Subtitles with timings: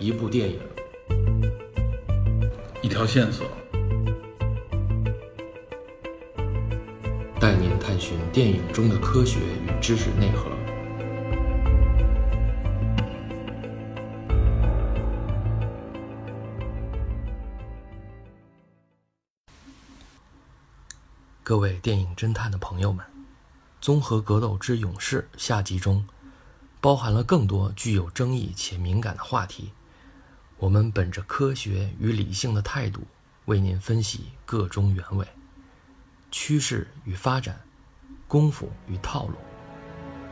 [0.00, 0.60] 一部电影，
[2.80, 3.44] 一条线索，
[7.40, 10.48] 带您探寻电影中的科学与知识内核。
[21.42, 23.04] 各位电影侦探的朋友们，
[23.80, 26.06] 《综合格斗之勇士》下集中
[26.80, 29.72] 包含了更多具有争议且敏感的话题。
[30.60, 33.00] 我们本着科学与理性的态度，
[33.44, 35.24] 为您分析个中原委、
[36.32, 37.60] 趋势与发展、
[38.26, 39.34] 功夫与套路、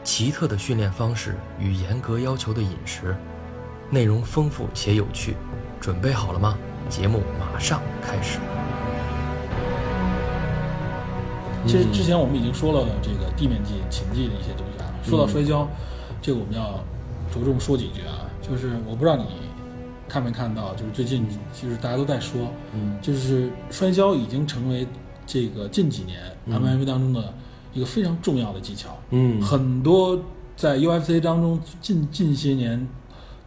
[0.03, 3.17] 奇特的训练方式与严格要求的饮食，
[3.89, 5.37] 内容丰富且有趣。
[5.81, 6.59] 准备好了吗？
[6.89, 8.41] 节目马上开始。
[11.69, 14.91] 其实之前我们已经说了这个地面技、擒技的一些东西啊。
[15.05, 15.69] 说到摔跤，
[16.21, 16.85] 这个我们要
[17.33, 18.27] 着重说几句啊。
[18.43, 19.25] 就是我不知道你
[20.09, 21.27] 看没看到，就是最近
[21.61, 24.87] 就是大家都在说，嗯就是摔跤已经成为
[25.27, 27.35] 这个近几年 MMA 当中的
[27.73, 28.97] 一个非常重要的技巧。
[29.11, 30.21] 嗯很多
[30.57, 32.89] 在 UFC 当中近近些年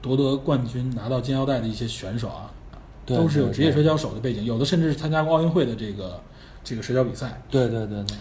[0.02, 2.52] 夺得冠军、拿到金腰带的一些选手啊，
[3.06, 6.22] 都是有职业摔跤手的背景，有的甚至是参加过奥运会的这个
[6.64, 7.42] 这个摔跤比赛。
[7.50, 8.18] 对对对对，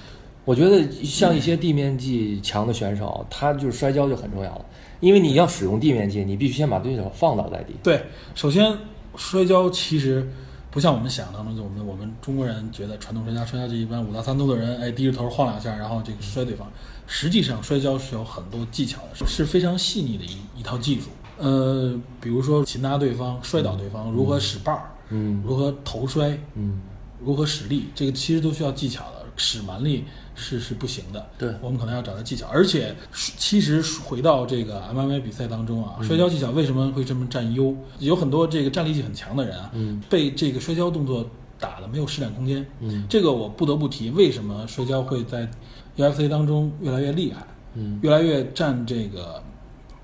[0.48, 4.64] 我觉得像一些地面技强的选手，他就是摔跤就很重要了，
[4.98, 7.74] 因为你要使用地面技，你必须先把对手放倒在地。
[7.82, 8.02] 对，
[8.34, 8.74] 首先
[9.14, 10.26] 摔跤其实
[10.70, 16.66] 不像我们想当中，就我们我们中国人觉得传统摔跤，摔跤就一般五大三粗的人，哎，低着头晃两下，然后这个摔对方。
[17.06, 21.08] 实际上，摔跤是有很多技巧的，是是非常细腻的一一套技术。
[21.36, 26.80] 呃，比如说擒拿对方、摔倒对方，如何使绊儿，嗯如何头摔，嗯，
[27.22, 30.04] 如何使力，这个其实都需要技巧的，使蛮力
[30.38, 31.26] 是是不行的。
[31.36, 37.76] 对我们可能要找到技巧，而且其实回到这个 MMA 比赛当中啊，摔跤技巧为什么会这么占优？
[37.98, 42.64] 有很多这个站立技很强的人啊，嗯被这个摔跤动作打的没有施展空间。
[42.80, 45.50] 嗯这个我不得不提，为什么摔跤会在
[45.96, 49.42] UFC 当中越来越厉害，嗯越来越占这个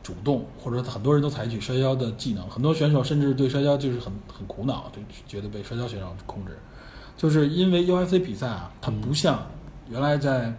[0.03, 6.59] 主动，或者说很多人都采取摔跤的技能，很多选手甚至对摔跤就是很很苦恼，就觉得被摔跤选手控制，
[7.17, 9.47] 就是因为 UFC 比赛啊，它不像
[9.95, 10.53] 原来在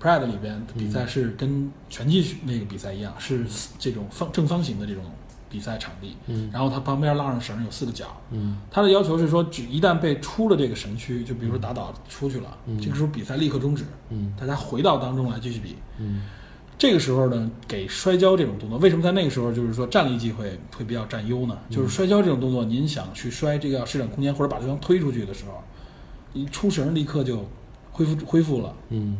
[0.00, 3.44] Pride 里边比赛是跟拳击那个比赛一样，是
[3.78, 5.04] 这种方正方形的这种
[5.50, 6.48] 比赛场地，嗯。
[6.50, 8.56] 然后它旁边拉上绳，有四个角，嗯。
[8.70, 12.80] 他的要求是说，只一旦被出了这个神区，就比如说打倒出去了，嗯。
[12.80, 14.32] 这个时候比赛立刻终止，嗯。
[14.40, 15.76] 大家回到当中来继续比。
[15.98, 16.22] 嗯。
[16.78, 21.58] 这个时候呢，给摔跤这种动作，为什么在那个时候就是说站立技会会比较占优呢？
[21.70, 25.62] 就是摔跤这种动作，您想去摔这个要施展空间或者把对方推出去的时候，
[26.34, 27.48] 一出绳立刻就
[27.96, 28.74] 恢复恢复了。
[28.90, 29.16] 嗯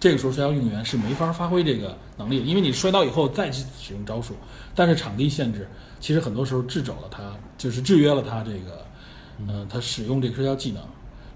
[0.00, 4.34] 这个时候摔跤运动员是没法发挥这个能力的，因为你摔倒以后再去使用招数，
[4.74, 5.66] 但是场地限制
[5.98, 8.86] 其实很多时候制肘了他，就是制约了他这个，
[9.48, 10.82] 呃，他使用这个摔跤技能。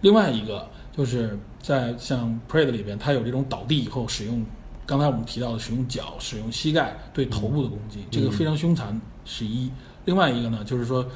[0.02, 4.44] 另外一个就是在像 Prade 里边，他有这种倒地以后使用，
[4.84, 9.70] 刚才我们提到的使用脚、使用膝盖对头部的攻击，这个非常凶残是一。
[10.04, 11.06] 另外一个呢，就是说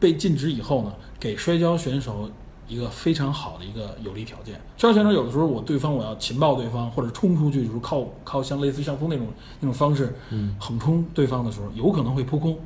[0.00, 2.28] 被禁止以后呢，给摔跤选手
[2.68, 4.60] 一个非常好的一个有利条件。
[4.76, 9.26] 摔跤选手有的时候我对方我要擒抱对方或者冲出去，就是靠靠像类似像风那种
[9.58, 12.56] 那种方式，嗯横冲对方的时候，有可能会扑空，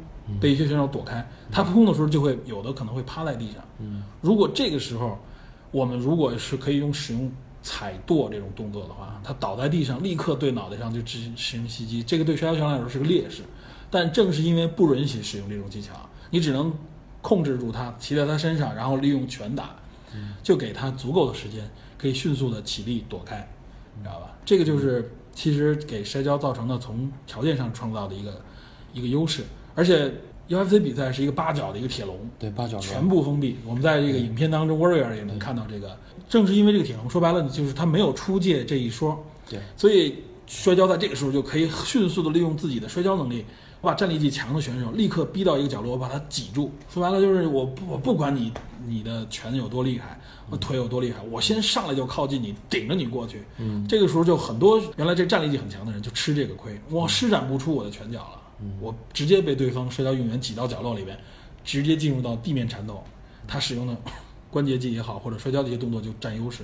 [0.40, 1.26] 被一些选手躲开。
[1.50, 3.62] 他扑空的时候就会有的可能会趴在地上。
[3.78, 5.18] 嗯如果这个时候
[5.70, 7.30] 我们如果是可以用使用
[7.62, 13.42] 踩跺这种动作的话，他倒在地上立刻对脑袋上就执行实行袭击，这个对摔跤选手来说是个劣势。
[13.88, 15.92] 但正是因为不允许使用这种技巧，
[16.30, 16.72] 你只能
[17.20, 19.76] 控制住他，骑在他身上，然后利用拳打，
[20.42, 21.68] 就给他足够的时间，
[21.98, 23.48] 可以迅速的起立躲开，
[23.96, 24.36] 你知道吧？
[24.44, 28.40] 这个就是其实给摔跤造成的从条件上创造的一个
[28.92, 29.42] 一个优势，
[29.74, 30.12] 而且
[30.48, 33.56] UFC 比赛是一个八角的一个铁笼，对八角全部封闭。
[33.64, 35.96] 我们在这个影片当中，Warrior 也能看到这个。
[36.28, 43.44] 正是因为这个铁笼，说白了，就是他没有出界这一说，对所以摔跤在这个时候就可以迅速的利用自己的摔跤能力，
[43.82, 46.70] 把战力技强的选手立刻逼到一个角落，我把他挤住。
[46.88, 48.52] 说白了就是我不我不管你
[48.86, 50.18] 你的拳有多厉害，
[50.48, 53.42] 我腿有多厉害，我先上来就靠近你，顶着你过去。
[53.58, 58.40] 嗯这个时候就很多原来这战力技很强的人就吃这个亏，我施展不出我的拳脚了，
[58.80, 61.18] 我直接被对方摔跤运动员挤到角落里边，
[61.64, 63.02] 直接进入到地面缠斗，
[63.48, 63.96] 他使用的
[64.48, 66.62] 关节技也好，或者摔跤的一些动作就占优势。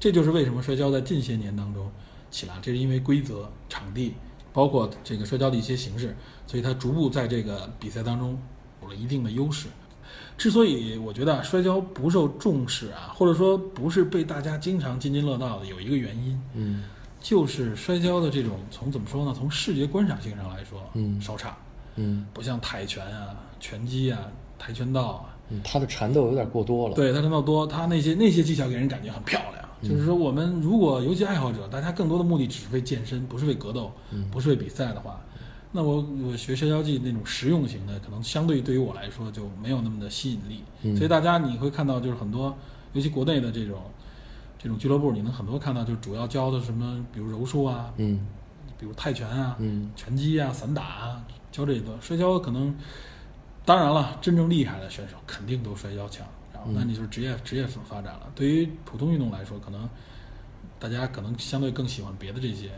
[0.00, 1.88] 这就是为什么摔跤在近些年当中
[2.30, 4.14] 起来，这是因为规则、场地，
[4.52, 6.16] 包括这个摔跤的一些形式，
[6.46, 8.38] 所以他逐步在这个比赛当中
[8.82, 9.68] 有了一定的优势。
[10.36, 16.84] 之所以我觉得啊摔跤不受重视啊，或者说不是被大家经常津津乐道的，有一个原因，嗯
[17.20, 19.34] 就是摔跤的这种从怎么说呢？
[19.36, 21.56] 从视觉观赏性上来说，嗯稍差。
[21.96, 24.18] 嗯不像泰拳啊、拳击啊、
[24.58, 29.68] 跆拳道啊，嗯，他的缠斗有点过多了。，对他缠斗多，他那些那些技巧给人感觉很漂亮。
[29.82, 33.90] 就是说，我们如果尤其爱好者，大家更多的目的只是为健身，不是为格斗，
[34.30, 35.20] 不是为比赛的话，
[35.72, 40.62] 那我我学摔跤技那种实用型的，可能相对对于我来说就没有那么的吸引力。
[40.82, 42.56] 嗯所以大家你会看到，就是很多，
[42.92, 43.80] 尤其国内的这种
[44.58, 48.20] 这种俱乐部，你能很多看到，就主要教的什么，比如柔术啊，嗯
[48.78, 51.96] 比如泰拳啊，嗯拳击啊、散打啊，教这一段。
[52.00, 52.74] 摔跤可能，
[53.64, 56.26] 当然了，真正厉害的选手肯定都摔跤强。
[56.72, 58.30] 那你就是职业职业发展了。
[58.34, 59.88] 对于普通运动来说，可能
[60.78, 62.70] 大家可能相对更喜欢别的这些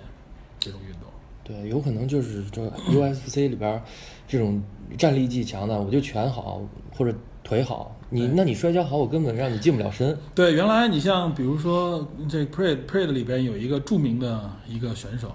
[0.58, 1.02] 这种运动。
[1.42, 3.82] 对，有可能就是这 UFC 里边儿
[4.26, 4.62] 这种
[4.96, 6.62] 战力技强的，我就拳好
[6.96, 10.16] 或者腿好，你那你摔跤好，我根本让你近不了身。
[10.34, 15.34] 对，原来你像比如说这 Parade Parade 里边有一个著名的一个选手，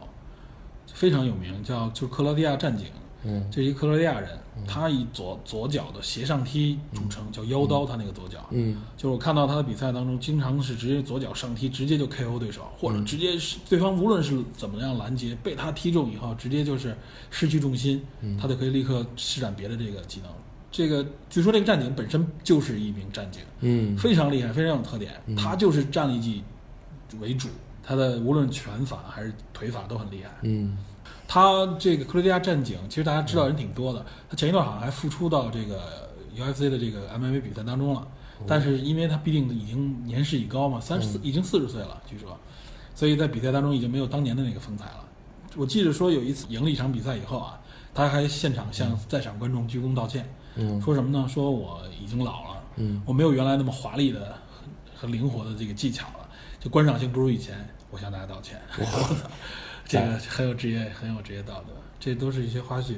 [0.92, 2.88] 非常有名，叫就是克罗地亚战警。
[3.24, 3.46] 嗯。
[3.52, 4.30] 这是一个克罗地亚人，
[4.68, 8.46] 他以左左脚的斜上踢著称，叫腰刀，他那个左脚。
[8.52, 8.82] 嗯。
[8.96, 16.96] 就是我看到他的比赛当中，经常是直接左脚上踢，直接就 KO 对手，或者直接是对方无论是怎么样拦截，被他踢中以后，直接就是
[17.30, 18.04] 失去重心，
[18.40, 20.30] 他就可以立刻施展别的这个技能。
[20.72, 23.98] 这个据说这个战警本身就是一名战警，嗯。
[23.98, 25.20] 非常厉害，非常有特点。
[25.36, 26.44] 他就是战力技
[27.20, 27.50] 为主，
[27.82, 30.30] 他的无论拳法还是腿法都很厉害。
[30.44, 30.78] 嗯
[31.32, 34.04] 他这个克罗地亚战警，其实大家知道人挺多的。
[34.28, 38.08] 他前一段好像还复出到这个 UFC 的这个 MMA 比赛当中了，
[38.48, 42.36] 但是因为他毕竟已经年事已高嘛，三十四已经四十岁了，据说，
[42.96, 45.06] 所以在比赛当中已经没有当年的那个风采了。
[45.56, 47.62] 我记得说有一次赢了一场比赛以后啊，
[47.94, 51.28] 他还现场向在场观众鞠躬道歉，嗯说什么呢？
[51.28, 54.36] 说我已经老了，嗯我没有原来那么华丽的
[54.96, 56.28] 和灵活的这个技巧了，
[56.60, 58.60] 就观赏性不如以前，我向大家道歉。
[59.90, 62.94] 这个很有职业，很有职业道德，这都是一些花絮。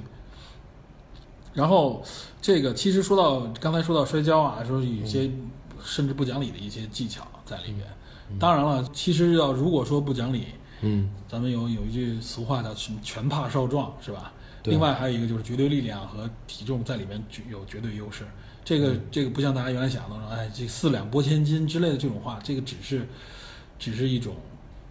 [1.54, 2.04] 然后，
[2.42, 5.32] 这个其实说到刚才说到摔跤啊，说有些
[5.82, 7.88] 甚至不讲理的一些技巧在里面。
[8.38, 10.48] 当然了，其实要如果说不讲理，
[10.82, 14.34] 嗯咱们有有一句俗话叫“什么拳怕少壮”，是吧？
[14.64, 18.26] 对另外还有一个就是绝对力量和体重在里面具有绝对优势。
[18.64, 23.08] 这个嗯这个不像大家原来想的说，哎，这四两拨千斤之类的这种话，这个只是
[23.80, 24.36] 只是一种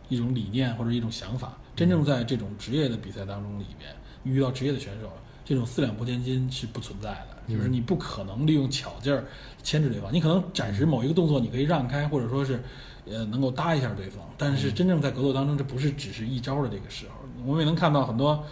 [0.09, 1.57] 一种理念或者一种想法。
[1.81, 3.89] 真正在这种职业的比赛当中里面，
[4.23, 5.11] 遇到职业的选手，
[5.47, 9.25] 这种四两拨千斤是不存在的，就是你不可能利用巧劲儿
[9.63, 10.13] 牵制对方。
[10.13, 12.63] 你可能暂时某一个动作你可以让开，或者说是
[13.07, 17.15] 呃能够搭一下对方，但是真正在格斗当中，这不是只是一招的这个时候。
[17.47, 18.45] 我们也能看到很多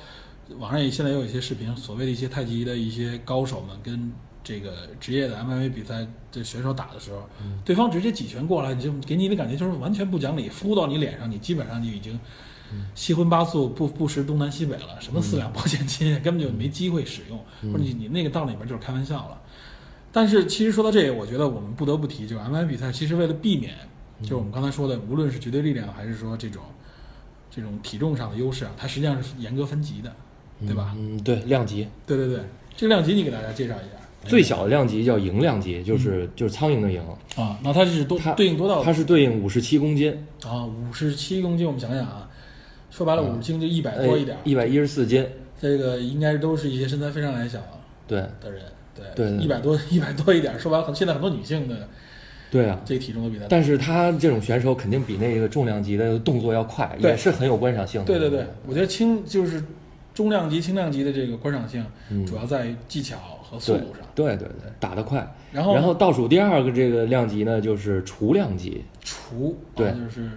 [0.57, 4.11] 网上也现在也有一些视频，所谓的一些太极的一些高手们跟
[4.43, 7.29] 这个职业的 MMA 比赛的选手打的时候，
[7.63, 12.19] 对方直接几拳过来，你就给你的感觉就是完全不讲理，敷到你脸上，你基本上就已经
[12.95, 15.01] 七荤八素、不不识东南西北了。
[15.01, 17.39] 什么四两拨千斤， 根本就没机会使用，
[17.73, 19.41] 或者你你那个到里面就是开玩笑了。
[20.11, 23.75] 但是其实说到这个，我觉得我们不得不提，就是 MMA 比赛，其实为了避免，
[24.23, 26.63] 就是我们刚才说的，无论是绝对力量还是说这种
[27.51, 30.13] 这种体重上的优势啊，它实际上是严格分级的，
[30.67, 30.95] 对吧？
[30.97, 32.41] 嗯，对，量级对对对，
[32.77, 33.91] 这个量级你给大家介绍一下。
[34.25, 37.01] 最小的量级叫蝇量级，就是就是苍蝇的蝇，
[37.41, 38.83] 啊，那它是多它对应多大？
[38.83, 40.13] 它是对应五十七公斤，
[40.45, 41.65] 啊，五十七公斤。
[41.65, 42.28] 我们想想啊，
[42.91, 45.27] 说白了，五十斤就一百多一点儿，一百一十四斤，
[45.61, 47.61] 这个应该都是一些身材非常矮小
[48.07, 48.63] 对的人，
[48.95, 50.59] 对对对一百多 一百多一点儿。
[50.59, 51.89] 说白了，现在很多女性的
[52.51, 52.81] 对啊。
[52.85, 53.49] 这个体重都比他大。
[53.51, 58.07] 但是他这种选手肯定比那个重量级的动作要快，也是很有观赏性的。
[58.07, 59.63] 对对对，我觉得轻就是
[60.15, 64.03] 中量级、轻量级的这个观赏性，嗯主要在于技巧和速度上。
[64.15, 65.31] 对对对，打得快。
[65.53, 70.29] 然后然后倒数第二个这个量级呢，就是雏量级，雏，对啊就是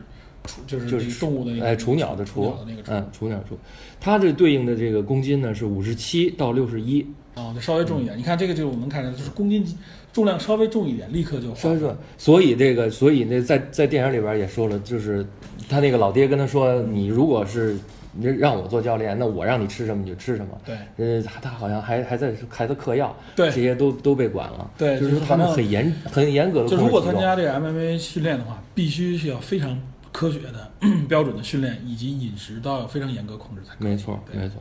[0.52, 3.58] 雏，就是就是动物的那个哎雏鸟的雏的那个，雏嗯，雏鸟雏，
[4.00, 7.06] 它这对应的这个公斤呢是五十七到六十一，
[7.36, 8.18] 啊，就稍微重一点。
[8.18, 9.66] 你看这个就是我们能看出来，就是公斤
[10.12, 15.26] 重量稍微重一点，立刻就稍微说，所以这个，所以那在在电影里边也说了，就是
[15.70, 17.78] 他那个老爹跟他说，你如果是
[18.14, 20.50] 你让我做教练，那我让你吃什么你就吃什么。
[20.66, 24.70] 对呃，他他好像还还在孩子嗑药，对这些都都被管了。
[24.78, 27.02] 对就是他们很严很严格的就如果。
[27.02, 29.80] 参加这个 MMA 训练的话，必须是要非常
[30.12, 30.72] 科学的、
[31.08, 33.88] 标准的训练，以及饮食都要非常严格控制才可以。
[33.90, 34.58] 没错，对没错。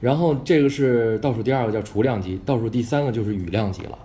[0.00, 3.98] 然后这个是倒数第二个叫雏量级，倒数第三个就是羽量级了。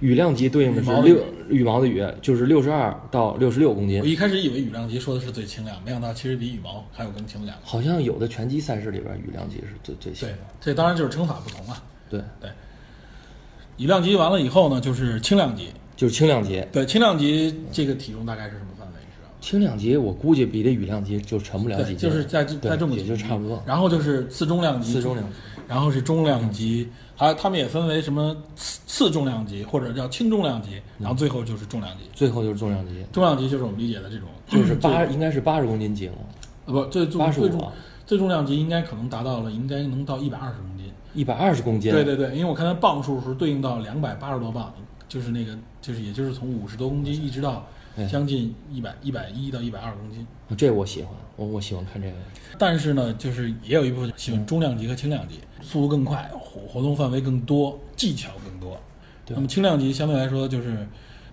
[0.00, 4.06] 羽量级对应的是羽毛的六羽毛的羽，就是六十二到六十六公斤我。
[4.06, 7.56] 一开始以为羽量级说的是最轻量，没想到其实比羽毛还有更轻量。
[7.62, 11.80] 好像有的拳击赛事里边羽量级是最最轻对的。，这当然就是称法不同啊。
[12.10, 12.50] 对，对，
[13.76, 15.68] 羽量级完了以后呢，就是轻量级。
[15.96, 18.66] 就是轻量级，对，轻量级这个体重大概是什么？
[19.44, 23.62] 轻量级我估计比这羽量级就沉不了几，斤，就是在在这么几级就差不多。
[23.66, 25.34] 然后就是次重量级，次重量级，
[25.68, 32.04] 然后是中量级，还有他们也分为什么次次重量级或者叫轻重量级，然后最后就是重量级。
[32.14, 36.14] 最后就是重量级，重量级就是我们理解的这种，就是最八应该是八十公斤级了，
[36.64, 37.72] 呃不最重八十五最重
[38.06, 40.90] 最重量级应该可能达到了，应该能到一百二十公斤。
[41.12, 41.92] 一百二十公斤。
[41.92, 44.72] 对对对，因为我看它磅数是对应到两百八十多磅，
[45.06, 47.58] 就是那个就是也就是从五十多公斤一直到哎
[48.10, 50.26] 将近一百一百一到一百二公斤。
[50.56, 52.14] 这我喜欢，我我喜欢看这个。
[52.58, 58.78] 但是呢，就是也有一部分喜欢中量级和轻量级，速度更快，活活动范围更多，技巧更多。
[59.28, 60.86] 那么轻量级相对来说就是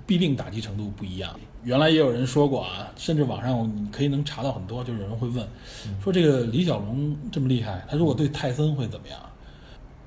[0.05, 1.37] 必定打击程度不一样。
[1.63, 5.47] 原来也有人说过啊，甚至网上你可以能查到很多，就是有人会问，
[6.03, 9.19] 说这个李小龙这么厉害，他如果对泰森会怎么样？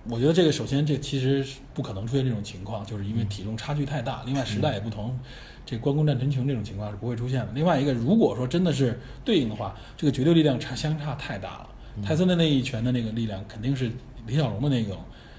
[0.07, 5.19] 我觉得这个首先这其实是不可能出现这种情况，就是因为体重差距太大，另外时代也不同，
[5.67, 7.49] 这关公战陈琼这种情况是不会出现的。
[7.55, 11.69] 另外一个，如果说真的是对应的话，这个绝对力量差相差太大了。
[12.03, 13.91] 泰森的那一拳的那个力量肯定是
[14.27, 14.99] 李小龙的那种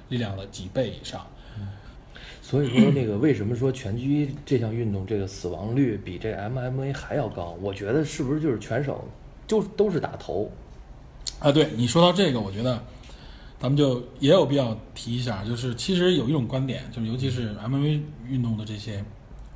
[0.09, 1.25] 力量的几倍以上。
[2.41, 7.57] 所以说，那个为什么说拳击这项运动这个死亡率比这 MMA 还要高？
[7.59, 9.03] 我觉得是不是就是拳手
[9.47, 10.51] 就都是打头？
[11.39, 12.79] 啊，对你说到这个，我觉得
[13.59, 19.03] 咱们就也有必要提一下，就是其实有一种观点，就是尤其是 MMA 运动的这些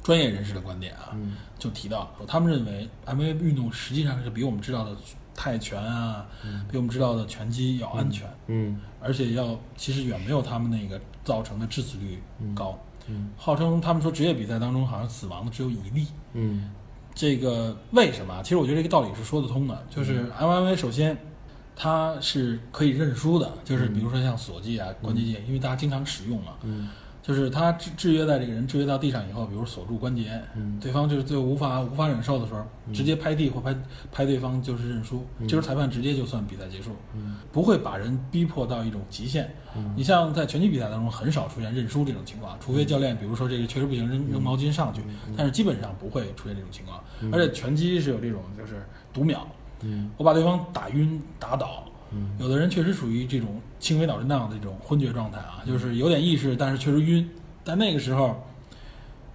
[0.03, 1.35] 专业人士的观点啊，嗯。
[1.57, 4.95] 就提到他们认为 MMA 运动实际上是比我们知道的
[5.35, 6.25] 泰拳啊，
[6.69, 8.79] 比我们知道的拳击要安全，嗯。
[9.01, 12.21] 而且要其实远没有他们那个造成的致死率
[12.55, 12.79] 高。
[13.07, 13.29] 嗯。
[13.37, 16.71] 号称他们说职业比赛当中好像死亡的只有一例，嗯。
[17.13, 18.41] 这个为什么？
[18.43, 20.47] 其实我觉得这个道理是说得通的，就是嗯。
[20.47, 21.17] MMA 首先
[21.75, 26.87] 它是可以认输的，就是比如说像锁技啊、关节技，因为大家经常使用嘛，嗯
[27.21, 30.79] 就是他制制约在这个人制约到地上以后，比如锁住关节，嗯。
[30.79, 33.75] 对方就是最后无法无法忍受的时候，直接拍地或拍
[34.11, 37.35] 拍对方就是认输，这时候裁判直接就算比赛结束，嗯。
[37.51, 39.49] 不会把人逼迫到一种极限。
[39.95, 45.01] 你像在拳击比赛当中，很少出现认输这种情况，除非教练比如说这个确实不行，扔扔毛巾上去，
[45.37, 47.03] 但是基本上不会出现这种情况。
[47.31, 48.83] 而且拳击是有这种就是
[49.13, 49.47] 读秒，
[49.81, 50.09] 嗯。
[50.17, 51.83] 我把对方打晕打倒。
[52.11, 57.29] 嗯有的人确实属于这种轻微脑震荡的这种昏厥状态啊，就是有点意识，但是确实晕。
[57.63, 58.41] 但那个时候，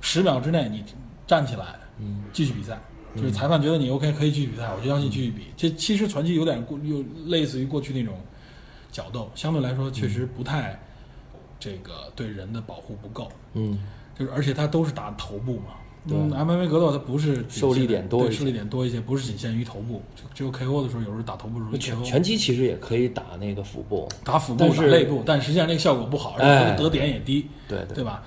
[0.01, 0.85] 十秒之内你
[1.27, 2.81] 站起来嗯继续比赛，
[3.15, 5.47] 就是裁判觉得你 OK 可以继续比赛，我就让你继续比。
[5.57, 8.19] 这其实传奇有点过，又类似于过去那种
[8.91, 10.79] 角斗，相对来说确实不太
[11.61, 13.31] 这个对人的保护不够。
[13.53, 13.79] 嗯
[14.19, 15.75] 就是而且他都是打头部嘛。
[16.07, 28.23] 对嗯，MMA 格斗它不是受力点多一些对受力点多一些，不是仅限于头部，就只有 KO 的时候，有时候打头部容易拳拳击其实也可以打那个腹部，打腹部、是打肋部，但实际上那个效果不好，而哎且得点也低，对对对吧？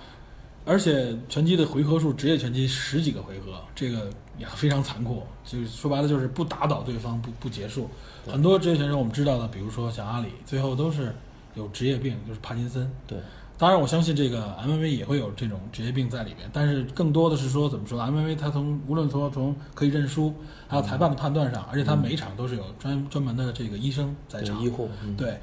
[0.65, 5.24] 而且拳击的回合数，职业拳击十几个回合，这个也非常残酷。
[5.46, 7.89] 就是说白了，就是不打倒对方不不结束。
[8.27, 11.15] 很多职业选手我们知道的，比如说像阿里，最后都是
[11.53, 12.91] 有职业病，就是帕金森。
[13.07, 13.17] 对，
[13.58, 20.32] 当然，我相信这个 MMA 也会有这种职业病在里面，但是更多的是说怎么说？MMA 它从无论从从可以认输，
[20.68, 24.62] 还有裁判的判断上，而且它每一场都是有专专门的这个医生在场。
[24.62, 24.88] 医护。
[25.04, 25.40] 嗯对，哎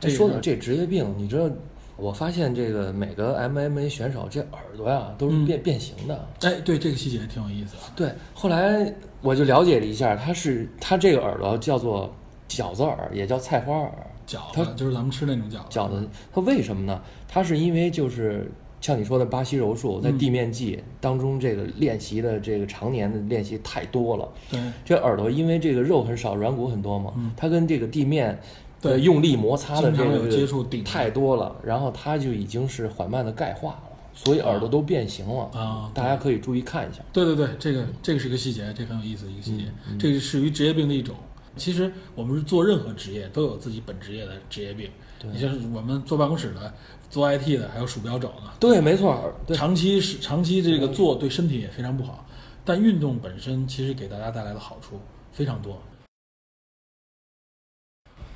[0.00, 1.50] 这说到这职业病，你知道，
[1.96, 6.28] 我发现这个每个 MMA 选手这耳朵呀都是嗯变、变形的。
[6.40, 7.82] 哎，对这个细节挺有意思的。
[7.94, 12.10] 对，后来我就了解了一下，它是它这个耳朵叫做
[12.48, 13.92] 饺子耳，也叫菜花耳。
[14.28, 17.00] 饺它子就是咱们吃那种饺子，饺子，它为什么呢？
[17.26, 24.28] 它是因为就是像你说的巴西柔术，在嗯地面技当中，这个练习的这个常年的练习太多了。
[24.50, 28.38] 对这耳朵因为这个肉很少，软骨很多嘛，嗯它跟这个地面
[28.80, 33.82] 对呃用力摩擦的这个接触顶太多了，然后它就已经是缓慢的钙化了，
[34.14, 37.00] 所以耳朵都变形了啊大家可以注意看一下。
[37.12, 41.16] 对对对，这个这个是个细节，这个很有意思一个细节，嗯这个是属于职业病的一种。
[41.58, 44.88] 其实我们是做任何职业都有自己本职业的职业病，
[45.18, 45.30] 对。
[45.30, 46.72] 你像是我们坐办公室的、
[47.10, 52.24] 做 IT 的，还有鼠标肘呢，对，没错，对，长期是长期这个做对身体也非常不好。
[52.64, 55.00] 但运动本身其实给大家带来的好处
[55.32, 55.78] 非常多。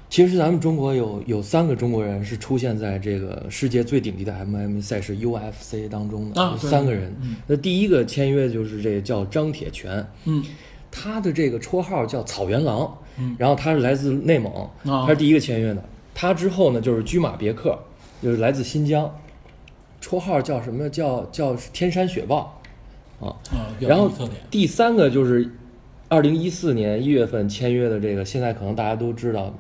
[0.09, 7.15] 其实咱们中国有有三个中国人是出现在这个世界最顶级的 MMA 赛事 UFC 当中的，有啊三个人。
[7.23, 7.37] 嗯。
[7.47, 10.45] 那第一个签约就是这个叫张铁拳，嗯。
[10.91, 14.53] 他的这个绰号叫草原狼，嗯然后他是来自内蒙，
[14.85, 15.83] 啊他是第一个签约的。
[16.15, 17.79] 他之后呢就是居马别克，
[18.23, 19.15] 就是来自新疆，
[20.01, 20.89] 绰号叫什么？
[20.89, 22.61] 叫叫天山雪豹
[23.21, 23.29] 啊。
[23.51, 24.11] 啊，然后。
[24.51, 25.51] 第三个就是
[26.09, 29.55] 二零一四年一月份签约的这个，现在可能大家都知道，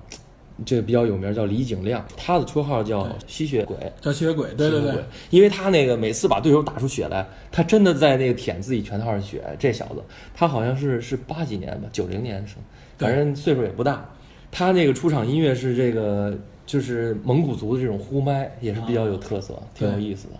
[0.64, 3.76] 这个比较有名，叫李景亮，他的绰号叫吸血鬼。
[4.00, 9.42] 叫吸血鬼，对对对因为他那个每次把对手打出血来，他真的在那个舔自己拳套上血。
[9.58, 10.02] 这小子，
[10.34, 12.56] 他好像是是八几年吧，九零年生，
[12.98, 14.08] 反正岁数也不大。
[14.50, 20.34] 他那个出场音乐是这个，就是蒙古族的这种呼麦，也是比较有特色，挺有意思的。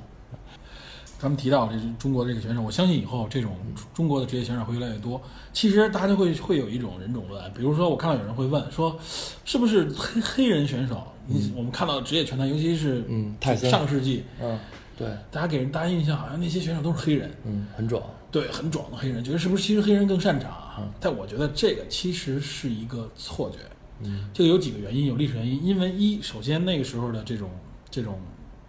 [1.23, 3.57] 咱们提到这中国这个选手，我相信以后这种
[3.95, 5.23] 中国的职业选手会越来越多。
[5.53, 8.99] 其实大家就会会有一种人种论，比如说我看到有人会问说，
[9.45, 11.07] 是不是黑黑人选手？
[11.29, 14.59] 你我们看到职业拳坛，尤其是嗯泰森上世纪，嗯，
[14.99, 18.03] 对，大家给人大家印象好像那些选手都是黑人，嗯，很壮。
[18.33, 20.91] 对，很壮的黑人，觉得是不是其实黑人更擅长啊？
[20.99, 23.59] 但我觉得这个其实是一个错觉。
[24.01, 25.65] 嗯，这个有几个原因，有历史原因。
[25.65, 27.49] 因为一，首先那个时候的这种
[27.89, 28.19] 这种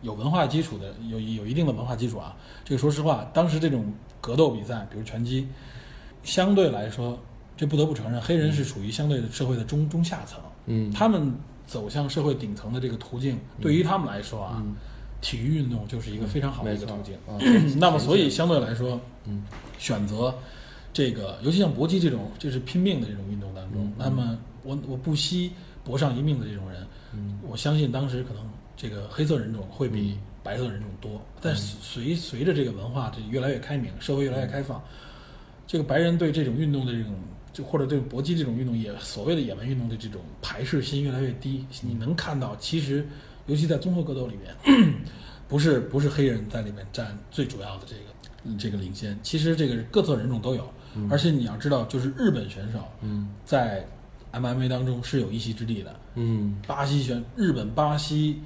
[0.03, 2.35] 有文化基础的，有有一定的文化基础啊。
[2.63, 3.91] 这个说实话，当时这种
[4.21, 5.47] 格斗比赛，比如拳击，
[6.23, 7.17] 相对来说，
[7.57, 10.39] 这不得不承认，黑人是属于相对的社会的中中下层。
[10.67, 11.33] 嗯，他们
[11.65, 14.61] 走向社会顶层的这个途径，对于他们来说啊，
[15.21, 17.15] 体育运动就是一个非常好的一个途径。
[17.39, 19.43] 嗯那么，所以相对来说，嗯，
[19.79, 20.35] 选择
[20.91, 25.51] 这个，尤其像搏击这种就是拼命的这种运动当嗯中，那么我我不惜
[25.83, 28.43] 搏上一命的这种人，嗯我相信当时可能
[28.83, 31.21] 这个黑色人种会比白色人种多。
[31.41, 34.83] 但是随随着这个文化这越来越开明，社会越来越开放，
[35.65, 37.15] 这个白人对这种运动的这种。
[37.53, 43.07] 就或者对搏击这种运动也所谓的野蛮运动的这种排斥心越来越低，你能看到，其实
[43.45, 44.95] 尤其在综合格斗里面，
[45.47, 48.01] 不是不是黑人在里面占最主要的这个
[48.45, 48.57] 嗯。
[48.57, 50.67] 这个领先，其实这个各色人种都有，
[51.11, 53.29] 而且你要知道，就是日本选手嗯。
[53.45, 53.87] 在
[54.31, 56.57] MMA 当中是有一席之地的，嗯。
[56.65, 58.41] 巴西选日本、巴西、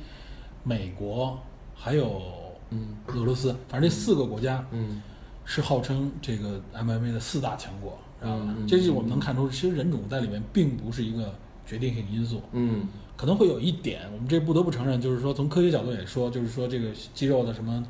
[0.68, 1.40] 美国
[1.74, 2.22] 还有
[2.72, 5.02] 嗯俄罗斯，反正这四个国家嗯
[5.46, 8.44] 是号称这个 MMA 的四大强国，知道吧？
[8.48, 11.34] 嗯嗯这就是我们能看出，其实人种在里面并不是一个
[11.66, 17.84] 决定性因素，嗯可能会有一点，我们这不得不承认，就是说从科学角度也说，就是说这个肌肉的什么，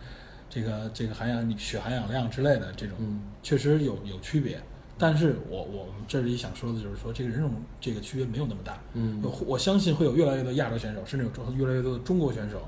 [0.49, 4.61] 这个这个含氧血含氧量之类的这种，嗯确实有有区别。
[4.97, 8.79] 但是我我们这里想说的就是说，这个人种这个区别没有那么大。
[8.93, 12.61] 嗯有我相信会有越来越多亚洲选手，甚至有越来越多的中国选手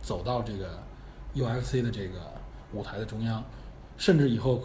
[0.00, 0.82] 走到这个
[1.34, 2.18] UFC 的这个
[2.72, 3.42] 舞台的中央，
[3.96, 4.62] 甚至以后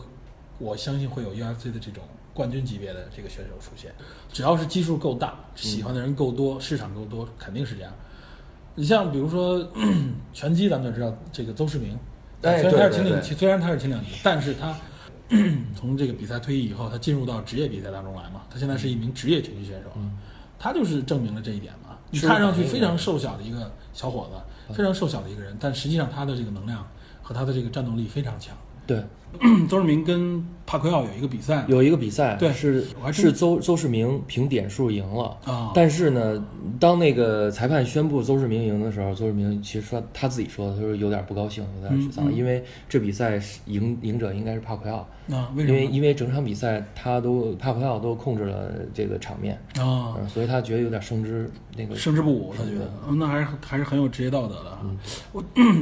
[0.59, 2.03] 我相信会有 UFC 的这种
[2.33, 3.91] 冠军级别的这个选手出现。
[4.31, 7.91] 只要是基数够大，喜欢的人够多，市场够多，肯定是这样。
[8.75, 9.71] 你像比如说
[10.33, 11.97] 拳击，咱们就知道这个邹市明，
[12.43, 14.75] 哎虽然他是对对对轻量级，虽然他是轻量级，但是他
[15.75, 19.89] 从这个比赛退役以后，他进入到职业比赛当中来嘛，他现在是一名职业拳击选手，
[20.57, 21.97] 他就是证明了这一点嘛。
[22.09, 26.87] 你看上去非常瘦小的一个小伙子，非常瘦小的一个人，但实际上他的这个能量
[27.21, 28.55] 和他的这个战斗力非常强。
[28.85, 29.03] 对，
[29.67, 32.51] 邹市明跟帕奎奥有一个比赛，有一个比赛，对。
[32.51, 35.71] 是是邹邹市明凭点数赢了啊。
[35.73, 36.43] 但是呢，
[36.79, 42.35] 当那个裁判宣布邹市明赢的时候，邹市明其实说他自己说的，他说有点不高兴，有点沮丧，嗯嗯。
[42.35, 45.73] 因为这比赛是赢赢者应该是帕奎奥，啊，为什么？
[45.73, 54.77] 因为因为整场比赛他都帕奎奥都控制了这个场面，啊，嗯所以他觉得有点胜之那个胜之不武，他觉得，嗯那还是还是很有职业道德的。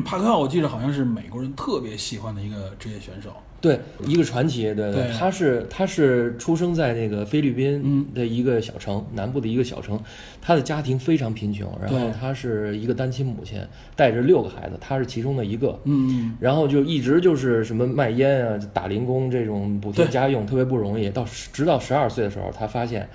[0.04, 3.32] 帕奎奥，我记得好像是美国人特别喜欢的一个职业选手。
[3.62, 5.10] 对，一个传奇，对对。
[5.18, 8.06] 他是他是出生在那个菲律宾嗯。
[8.14, 10.00] 的一个小城，南部的一个小城，
[10.40, 13.60] 他的家庭非常贫穷，然后他是一个单亲母亲，
[13.96, 21.10] 带着六个孩子，他是其中的一个，嗯，然后就一直就是什么卖烟啊、打零工这种补贴家用，特别不容易。
[21.10, 23.10] 到十直到十二岁的时候，他发现，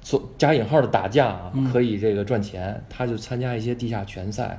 [0.00, 1.70] 做加引号的打架啊嗯。
[1.70, 4.58] 可以这个赚钱，他就参加一些地下拳赛，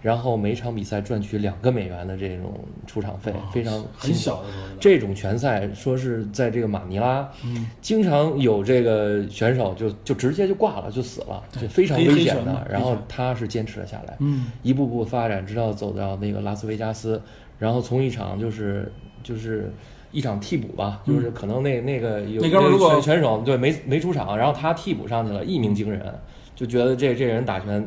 [0.00, 2.54] 然后每场比赛赚取两个美元的这种
[2.86, 12.66] 出场费，非常很小的这种拳赛说是在这个马尼拉，嗯，经常有这个选手就就直接就挂了，就死了，对就非常危险的。
[12.70, 14.52] 然后他是坚持了下来，嗯。
[14.62, 17.20] 一步步发展，直到走到那个拉斯维加斯，
[17.58, 19.72] 然后从一场就是就是
[20.12, 26.14] 一场替补吧，就是可能那那个有嗯那哥们儿如果拳拳手对没没出场，然后他替补上去了，一鸣惊人，
[26.54, 27.84] 就觉得这这人打拳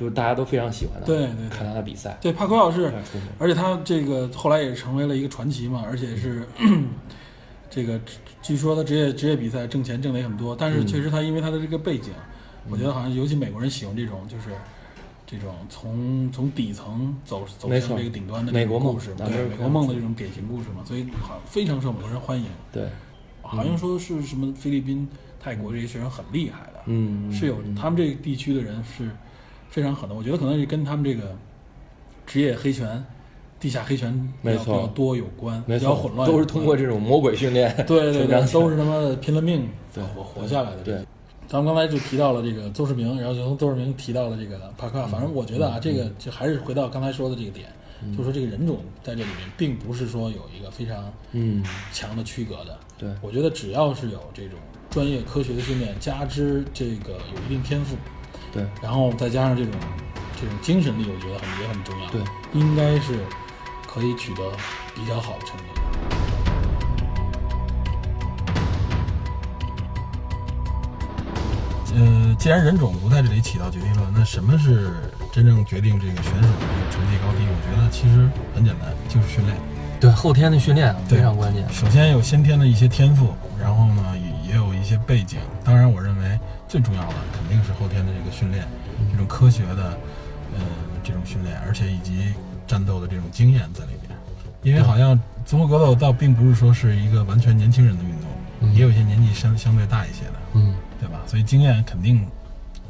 [0.00, 2.90] 就是大家都非常喜欢他，对对对看他的比赛，对，帕奎奥是。
[3.38, 6.42] 而且他这个后来也成为了一个传奇嘛，而且是
[7.68, 8.00] 这个
[8.40, 12.14] 据说他职业职业比赛挣钱挣的也很多，但是嗯确实他因为他的这个背景，
[12.70, 14.44] 我觉得好像尤其美国人喜欢这种就是。
[15.26, 22.46] 这种从从底层走走向这个顶端的美国故事，对美国梦的这种典型故事嘛，所以好像非常受美国人欢迎。
[22.72, 22.88] 对，
[23.40, 25.08] 好像说是什么菲律宾、
[25.38, 29.08] 泰国这些学生很厉害的，嗯，是有他们这个地区的人是
[29.70, 30.14] 非常狠的。
[30.14, 31.34] 我觉得可能是跟他们这个
[32.26, 33.02] 职业黑拳、
[33.58, 40.82] 地下黑拳比较比较多有关，比较混，乱，都是通过这种魔鬼训练 对对对，都是他妈的拼了命对活活下来的。
[40.82, 40.94] 对，
[41.48, 47.68] 咱们刚才就提到了这个邹市明，然后就从邹市明提到了这个帕克，反正我觉得啊，这个就还是回到刚才说的这个点，
[48.16, 52.78] 就说这个人种在这里面并不是说有一个非常嗯，强的区隔的。
[52.98, 54.58] 对，我觉得只要是有这种
[54.90, 57.96] 专业科学的训练，加之这个有一定天赋，
[58.52, 59.72] 对，然后再加上这种
[60.40, 62.10] 这种精神力，我觉得很也很重要。
[62.10, 62.20] 对，
[62.52, 63.24] 应该是
[63.86, 64.42] 可以取得
[64.94, 65.80] 比较好的成绩的。
[71.92, 74.92] 呃，既然人种不在这里起到决定论，那什么是
[75.32, 77.44] 真正决定这个选手的成绩高低？
[77.46, 79.56] 我觉得其实很简单，就是训练。
[80.00, 81.68] 对，后天的训练对非常关键。
[81.70, 85.38] 首先有先天的一些天赋，然后呢也也有一些背景。
[85.62, 86.38] 当然，我认为
[86.70, 88.64] 最重要的肯定是后天的这个训练，
[89.10, 89.98] 这种科学的
[90.54, 90.60] 呃
[91.02, 92.32] 这种训练，而且以及
[92.64, 94.16] 战斗的这种经验在里面。
[94.62, 98.28] 因为好像综合格斗倒并不是说是一个完全年轻人的运动，
[98.60, 101.18] 嗯也有一些年纪相相对大一些的，嗯，对吧？
[101.26, 102.24] 所以经验肯定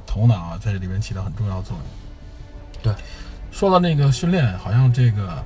[0.07, 1.87] 头脑啊在这里面起到很重要的作用。
[2.83, 3.03] 对，
[3.51, 5.43] 说到那个训练，好像这个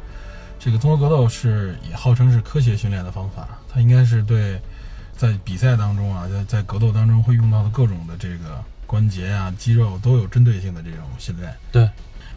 [0.58, 4.60] 这个综合格斗是也号称是科学训练的方法，它应该是对
[5.16, 11.54] 在比赛当中啊，在在格斗当中会用到的各种的这个关节啊、肌肉都有针对性的这种训练。
[11.72, 11.88] 对，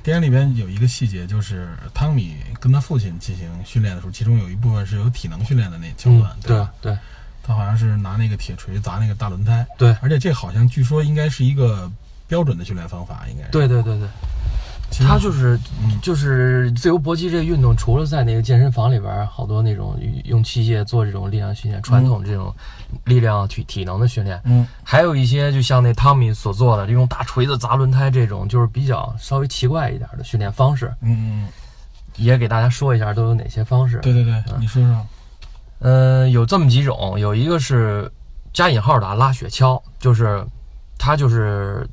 [0.04, 6.74] 电影里边有一个细节，就是汤米跟他父亲进行训练的时候，其中有一部分是有体能训练的那桥嗯段，，对吧？
[6.82, 6.98] 对
[7.44, 11.90] 他好像是拿那个铁锤砸那个大轮胎，对而且这好像据说应该是一个
[12.28, 13.52] 标准的训练方法，应该是。
[13.52, 14.08] 对对对对，
[14.90, 22.54] 他就是嗯就是自由搏击这个运动，除了在那个健身房里边，好多那种用器械做这种力量训练，传统这种
[23.06, 31.48] 力量体体能的训练，嗯，还有一些就像那汤米所做的，用大锤子砸轮胎这种，就是比较稍微奇怪一点的训练方式，嗯嗯，
[32.16, 34.00] 也给大家说一下都有哪些方式。
[34.00, 35.06] 对对对，你说说。
[35.80, 38.12] 嗯，有这么几种，有一个是
[38.52, 40.44] 加引号的啊拉雪橇，就是
[40.98, 41.88] 它就是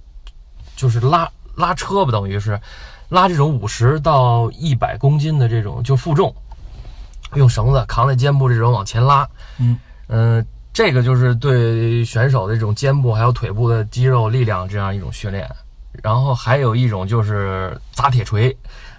[0.75, 2.61] 就是拉拉车吧，等于是
[3.09, 6.35] 拉这种五十到一百公斤的这种就负重，
[7.35, 9.29] 用绳子扛在肩部这种往前拉。
[9.59, 15.49] 嗯嗯，这个就是对选手的这种肩部还有腿部的肌肉力量这样一种训练。
[16.03, 18.55] 然后还有一种就是砸铁锤，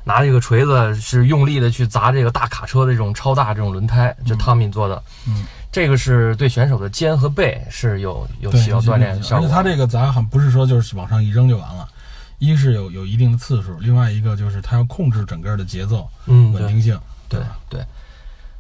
[0.06, 5.04] 拿这个锤子是用力的去砸这个大卡车的这种超大这种轮胎，就汤米做的。
[5.28, 9.46] 嗯，这个是对选手的肩和背是有有对，起到锻炼效果。
[9.46, 11.86] 而且它这个砸很不是说就是往上一扔就完了，
[12.38, 17.58] 一是有有一定的次数，另外一个就是它要控制整个的节奏、嗯，稳定性，对吧？
[17.70, 17.84] 对。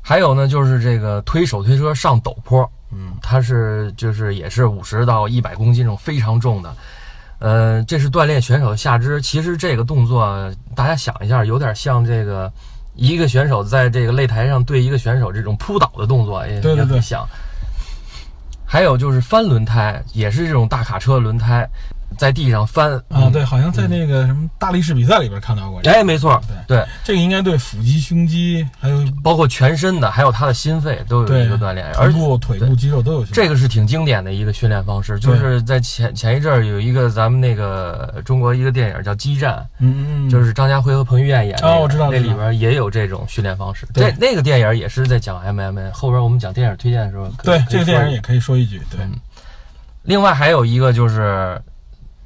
[0.02, 6.76] 还有呢，就是这个推手推车上陡坡，嗯它是就是也是五十到一百公斤这种非常重的，
[7.40, 9.20] 呃，这是锻炼选手的下肢。
[9.20, 12.52] 其实这个动作大家想一下，有点像这个
[12.94, 17.28] 一个选手在这个擂台上对一个选手这种扑倒的动作，也对对对也很像。
[18.64, 21.68] 还有就是翻轮胎，也是这种大卡车轮胎
[22.18, 26.78] 在地上翻啊，对，好像在那个什么大力士比赛里边看到过这个，哎，没错，对。
[26.78, 33.26] 对，这个应该对腹肌、胸肌还有包括全身的，还有他的心肺都有一个锻炼，而且、腿部肌肉都有。
[33.26, 43.86] 这个是挺经典的一个训练方式，就是在前前一阵儿有一个咱们那个中国一个电影叫《激战嗯嗯嗯，》，就是张家辉和彭于晏演的我知道那里边也有这种训练方式。
[43.94, 44.13] 对。
[44.20, 49.12] 那个电影也是在讲 MMA，后边我们讲电影推荐的时候，对这个电影也可以说一句，对，嗯。
[50.04, 51.62] 另外还有一个就是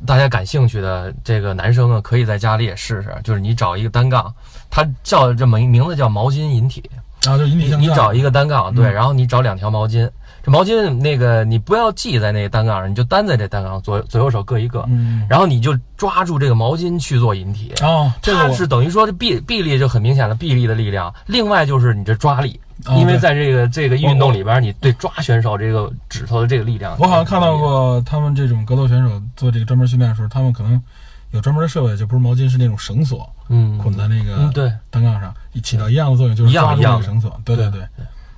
[0.05, 4.33] 大家感兴趣的这个男生啊，可以在家里也试试，就是你找一个单杠，
[4.69, 6.83] 它叫这么一名字叫毛巾引体，
[7.23, 8.93] 然后就引体你向上，你找一个单杠，对，嗯。
[8.93, 10.09] 然后你找两条毛巾，
[10.41, 17.73] 这毛巾那个你不要系在那个单杠上，你就单在这单杠左左右手各一个，嗯，然后你就抓住这个毛巾去做引体。
[17.81, 21.13] 哦，这个是等于说这臂臂力就很明显了，臂力的力量。
[21.25, 22.59] 另外就是你这抓力，
[22.97, 27.59] 因为在这个这个运动里边，你对抓选手这个指头的这个力量，我好像看到。
[27.59, 30.81] 过他们这种格斗选手做这个专门训练的时候，他们可能
[31.31, 37.41] 有专门的设备，就不是毛巾，是那种绳索嗯，捆在那个嗯，对，单杠上，起到一样的作用，就是一样抓住一样的这个绳索。
[37.43, 37.81] 对对对，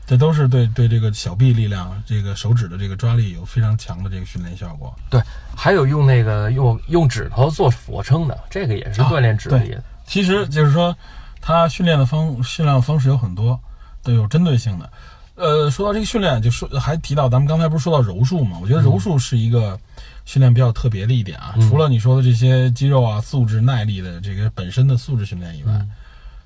[0.07, 4.91] 这都是对对这个小臂力量、这个手指的这个抓力有非常强的这个训练效果。
[5.09, 5.21] 对，
[5.55, 9.83] 还有用那个用用指头做俯卧撑的，这个也是啊锻炼指力的。
[10.07, 10.95] 其实就是说，
[11.39, 13.59] 他训练的方训练的方式有很多，
[14.03, 14.89] 都有针对性的。
[15.35, 18.59] 呃，说到这个训练，就说还提到咱们刚才不是说到柔术嘛？
[18.61, 19.79] 我觉得柔术是一个
[20.25, 21.53] 训练比较特别的一点啊。
[21.55, 25.89] 嗯除了你说的这些肌肉啊、素质、耐力的这个本身的素质训练以外，嗯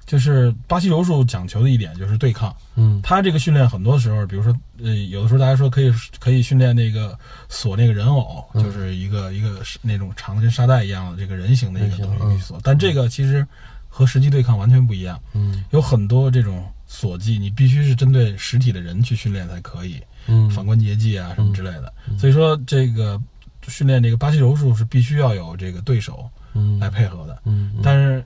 [0.06, 2.56] 就是巴西柔术讲求的一点就是对抗。
[2.76, 7.18] 嗯它这个训练很多时候，比如说，呃，有的时候大家说可以可以训练那个
[7.50, 13.46] 锁那个人偶，嗯就是一个一个那种长的跟沙袋一样的这个人形的一个东西去锁，但这个其实
[13.90, 21.94] 和实际对抗完全不一样，嗯有很多这种锁技，你必须是针对实体的人去训练才可以，嗯，反关节技啊什么之类的。
[22.18, 23.22] 所以说这个
[23.68, 26.80] 训练这个巴西柔术是必须要有这个对手嗯。
[26.80, 27.82] 来配合的，嗯，嗯。
[27.84, 28.24] 但是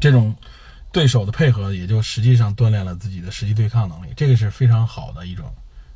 [0.00, 0.34] 这种
[0.90, 5.46] 对手的配合，也就实际上锻炼了自己的实际对抗能力，这个是非常好的一种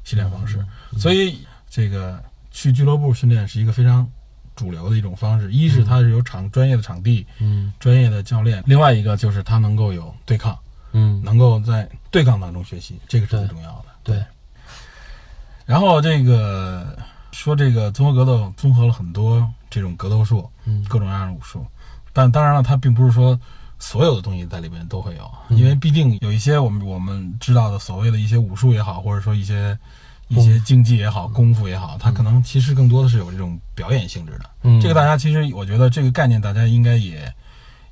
[0.05, 0.59] 训练方式。
[0.93, 4.09] 嗯所以这个去俱乐部训练是一个非常
[4.55, 5.53] 主流的一种方式。
[5.53, 7.73] 一是它是有场专业的场地、嗯。
[7.79, 10.59] 专业的教练，另外一个就是它能够有对抗，
[10.99, 11.23] 嗯。
[11.23, 13.85] 能够在对抗当中学习，这个是最重要的。
[14.03, 14.25] 对，
[15.67, 16.97] 然后这个
[17.33, 20.83] 说这个综合格斗综合了很多这种格斗术，嗯。
[20.89, 21.67] 各种各样的武术，
[22.15, 23.39] 但当然了，它并不是说
[23.79, 25.59] 所有的东西在里边都会有，嗯。
[25.59, 29.79] 因为必定有一些我们我们知道的所谓的一些武术也好，或者说一些
[30.29, 34.51] 一些竞技也好、功夫也好，它可能其实更多的是有这种表演性质的。
[34.63, 34.81] 嗯。
[34.81, 37.31] 这个大家其实我觉得这个概念大家应该也。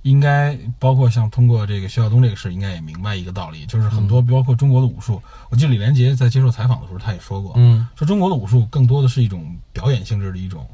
[0.04, 10.68] 应该包括像通过这个徐晓东这个事，应该也明白一个道理，就是很多包括中国的武术，我记得李连杰在接受采访的时候他也说过，嗯说中国的武术更多的是一种表演性质的一种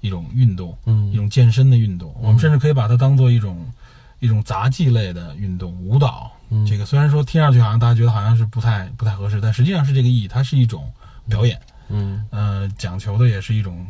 [0.00, 2.14] 一种运动，嗯一种健身的运动。
[2.20, 3.70] 我们甚至可以把它当做一种
[4.18, 6.32] 一种杂技类的运动，舞蹈。
[6.48, 10.90] 嗯这个虽然说听上去好像大家觉得好像是不太不太合适，但实际上是这个意义，它是一种
[11.28, 11.60] 表演。
[11.90, 13.86] 嗯呃，讲求的也是一种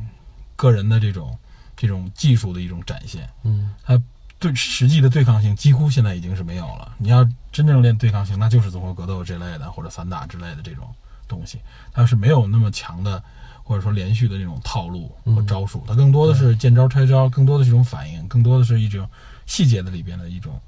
[0.56, 1.38] 个人的这种
[1.76, 3.28] 这种技术的一种展现。
[3.44, 4.00] 嗯它
[4.40, 6.92] 对实际的对抗性几乎现在已经是没有了。
[6.98, 10.88] 你要真正练对抗性，那就是综合格斗这类的或者散打之类的这种
[11.28, 11.58] 东西，
[11.92, 13.22] 它是没有那么强的
[13.62, 19.06] 或者说连续的这种套路和招数，它更多的是见招拆招，更多的是一种反应，更多的是一种
[19.46, 20.58] 细节的里边的一种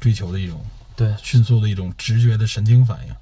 [0.00, 0.60] 追求的一种
[0.96, 3.14] 对，迅速的一种直觉的神经反应。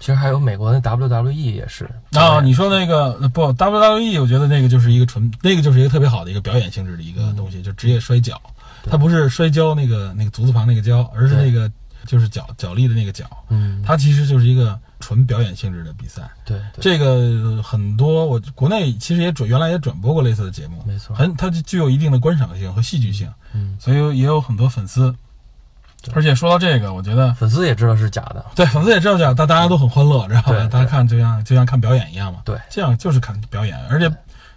[0.00, 8.38] 其实还有美国的 WWE 也是啊，你说那个呃不 WWE，我觉得那个就是一个纯，那个就是一个特别好的一个表演性质的一个东西，就职业摔跤，
[8.90, 11.70] 它不是摔跤那个那个足字旁那个跤，而是那个
[12.06, 16.22] 就是脚脚力的那个脚，嗯它其实就是一个纯表演性质的比赛。
[16.44, 25.14] 对对这个很多我国内其实也转原来也转播过类似的节目，没错很它就具有一定的观赏性和戏剧性，嗯所以也有很多粉丝。
[26.14, 30.66] 而且说到这个，我觉得粉丝也知道是假的，对，粉丝也知道这样，但大家都很欢乐，知道吧？
[30.66, 32.40] 大家看就像就像看表演一样嘛。
[32.44, 34.12] 对这样就是看表演，而且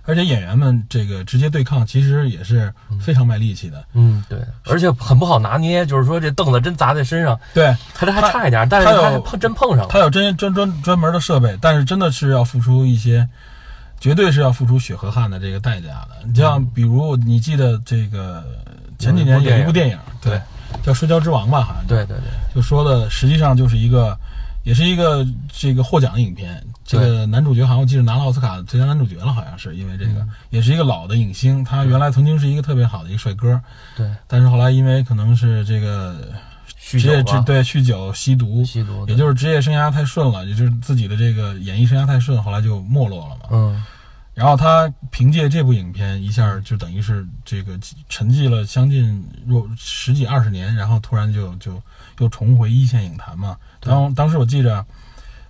[0.06, 3.84] 而且演员们这个直接对抗，其实也是非常卖力气的。
[3.94, 13.28] 嗯对，而且很不好拿捏，就是说这凳子真砸在身上，对，他这还差一点，但是他碰真碰上了，他有真专专专门的设备，但是真的是要付出一些，
[14.00, 16.10] 绝对是要付出血和汗的这个代价的。
[16.28, 18.44] 你像比如你记得这个
[19.00, 20.40] 前几年有一部电影，对，
[20.84, 24.18] 叫《摔跤之王》吧，好像对对对，就说的实际上就是一个，
[24.64, 26.62] 也是一个这个获奖的影片。
[26.86, 31.64] 这个男主角好像我记得拿了奥斯卡最佳男主角了，好像是因为这个，也是一个老的影星。
[31.64, 33.60] 他原来曾经是一个特别好的一个帅哥，
[33.98, 36.32] 对但是后来因为可能是这个
[36.80, 43.46] 酗职业酒对酗酒吸毒，吸毒，也就是职业生涯太顺了，也就是自己的这个演艺生涯太顺，后来就没落了嘛。
[43.52, 43.84] 嗯
[44.36, 51.82] 然后他凭借这部影片一下就等于是这个沉寂了将近若十几二十年，然后突然就就
[52.20, 53.56] 又重回一线影坛嘛。
[53.80, 54.86] 对然后当时我记着，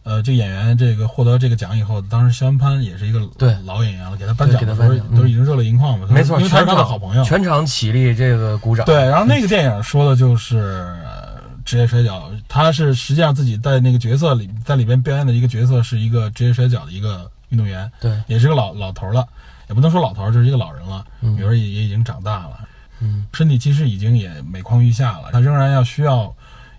[0.06, 6.08] 呃，这个演员这个获得这个奖以后，当时肖恩潘也是一个对老演员了，给他颁奖的时候都已经热泪盈眶嘛。
[6.12, 7.24] 没错，因为他是全场他的好朋友。
[7.24, 10.58] 全场起立这个鼓掌，对，然后那个电影说的就是
[11.04, 19.28] 呃职业摔跤，他是实际上自己在那个角色里，在里边表演的一个角色是一个职业摔跤的一个运动员，对，也是个老老头了，
[19.68, 22.60] 也不能说老头，就是一个老人了，嗯女儿也也已经长大了，
[23.00, 26.32] 嗯身体其实已经也每况愈下了，他仍然要需要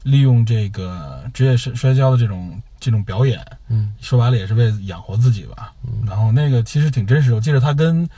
[0.04, 5.72] 利用这个职业摔摔跤的这种这种表演，嗯说白了也是为养活自己吧。
[5.84, 8.08] 嗯然后那个其实挺真实的，我记得他跟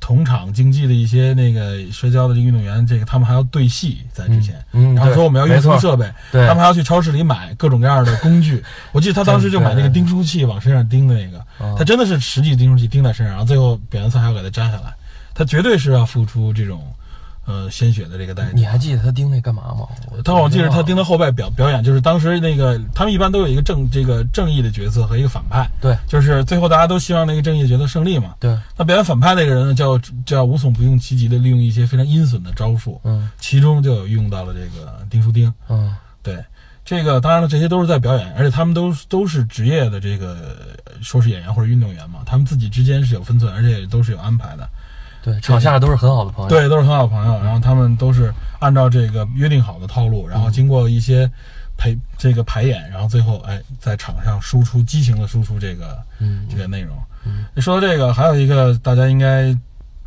[0.00, 4.64] 同场竞技的一些那个摔跤的这个运动员，这个他们还要对戏在之前。
[4.72, 8.62] 嗯，然后说我们要运没错输设备，对他们还要去超市里买各种各样的工具。
[8.92, 14.94] 我记得他当时就买那个钉书器往身上钉的那个，哦他真的是实际钉书器钉在身上，然后最后表演赛还要给他摘下来。
[15.34, 16.80] 他绝对是要付出这种
[17.48, 18.50] 呃鲜血的这个代价。
[18.54, 19.88] 你还记得他盯那干嘛吗？
[20.22, 28.34] 但我记得他盯的的后背表表演，就是当时那个他们一般都有一个正这个正义的角色和一个反派，对就是最后大家都希望那个正义的角色胜利嘛。
[28.38, 35.52] 对，那表演反派那个人呢，叫叫无所不用其极的利用一些非常阴损的招数，嗯其中就有用到了这个丁书丁。
[35.68, 36.44] 嗯对，
[36.84, 40.58] 这个当然了，这些都是在表演，而且他们都都是职业的这个
[41.00, 44.68] 说是演员或者运动员嘛，他们自己之间是有分寸，而且都是有安排的。
[45.22, 51.30] 对，场下都是很好的朋友，对，都是很好的朋友，然后他们都是按照这个约定好的套路，然后经过一些
[51.76, 56.46] 排这个排演，然后最后哎在场上输出激情的输出这个嗯。
[56.48, 56.96] 这个内容。
[57.24, 57.44] 嗯。
[57.60, 59.56] 说到这个，还有一个大家应该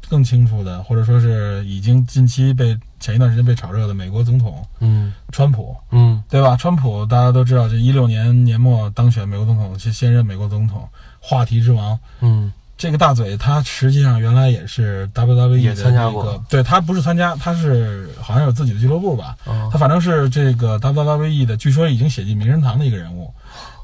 [0.09, 5.13] 更清楚的，或者说是已经近期被前一段时间被炒热的美国总统嗯。
[5.31, 6.23] 川普，嗯。
[6.29, 6.55] 对吧？
[6.55, 10.87] 川普大家都知道，这一六年年末当选美国总统，是现任美国总统，
[11.19, 11.99] 话题之王。
[12.21, 19.69] 嗯这个大嘴他实际上原来也是 WWE 也的那参加过个，对他不是参加，他是好像有自己的俱乐部吧，哦。
[19.71, 23.31] 他反正是这个 WWE 的，据说已经写进名人堂的一个人物，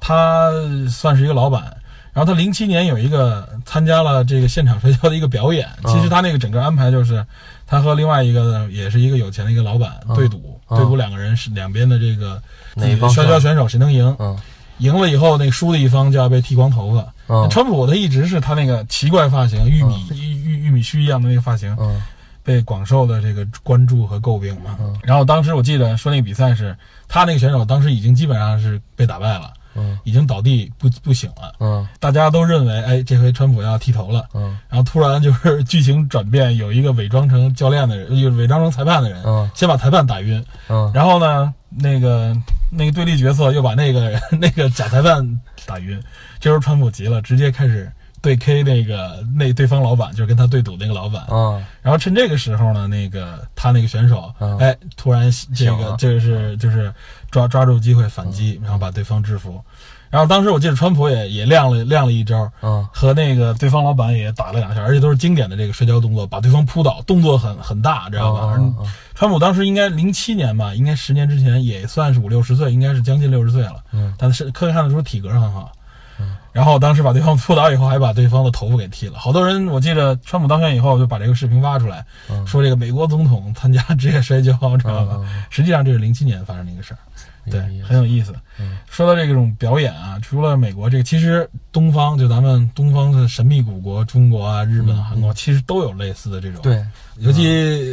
[0.02, 0.52] 他
[0.90, 1.78] 算是一个老板。
[2.12, 7.24] 然后他零七年有一个参加了这个现场摔跤的一个表演，嗯其实他那个整个安排就是
[7.68, 12.42] 他和另外一个也是一个有钱的一个老板嗯对赌，嗯对赌两个人是两边的这个
[12.76, 14.36] 自己的摔跤选手谁能赢，嗯
[14.80, 17.14] 赢了以后那输的一方就要被剃光头发。
[17.28, 17.50] 嗯。
[17.50, 22.02] 川普他一直是他那个奇怪发型，玉米玉玉玉米须一样的那个发型，嗯。
[22.44, 24.78] 被广受的这个关注和诟病嘛。
[24.80, 24.98] 嗯。
[25.04, 26.76] 然后当时我记得说那个比赛是
[27.08, 29.98] 他那个选手当时已经基本上是被打败了，嗯。
[30.04, 31.54] 已经倒地不不醒了。
[31.60, 31.88] 嗯。
[32.00, 34.28] 大家都认为，哎，这回川普要剃头了。
[34.34, 34.58] 嗯。
[34.70, 39.50] 然后突然就是剧情转变，有一个伪装成教练的人，有伪装成裁判的人，嗯。
[39.54, 40.92] 先把裁判打晕，嗯。
[40.94, 42.36] 然后呢，那个
[42.72, 46.02] 那个对立角色又把那个人 那个假裁判打晕。
[46.40, 51.26] 这时候川普急了，直接开始对 K 那个那对方老板，就是跟他对赌那个老板。
[51.30, 51.64] 嗯。
[51.82, 54.58] 然后趁这个时候呢，那个他那个选手，嗯。
[54.58, 56.94] 哎，突然这个就是就是
[57.32, 59.62] 抓抓住机会反击，然后把对方制服。
[60.10, 68.56] 然后当时我记得川普也也亮了亮了一招，嗯和那个对方老板也打了两下，而且都是经典的这个摔跤动作，把对方扑倒，动作很很大，知道吧？
[68.58, 73.84] 嗯嗯川普当时应该零七年吧，应该十年之前也算是五六十岁，应该是将近六十岁了。
[73.92, 75.74] 嗯但是可以看得出体格很好。
[76.20, 79.20] 嗯然后当时把对方扑倒以后，还把对方的头发给剃了。
[79.20, 85.20] 好多人，我记得川普当选以后就把这个视频挖出来，嗯说这个美国总统参加职业摔跤，知道吧？
[85.52, 86.98] 实际上这是零七年发生的一个事儿。
[87.50, 88.34] 对很有意思。
[88.60, 96.84] 嗯说到这种表演啊，除了美国这个，其实东方就咱们东方的神秘古国，中国啊、日本、嗯韩国，其实都有类似的这种。，对
[97.20, 97.48] 尤其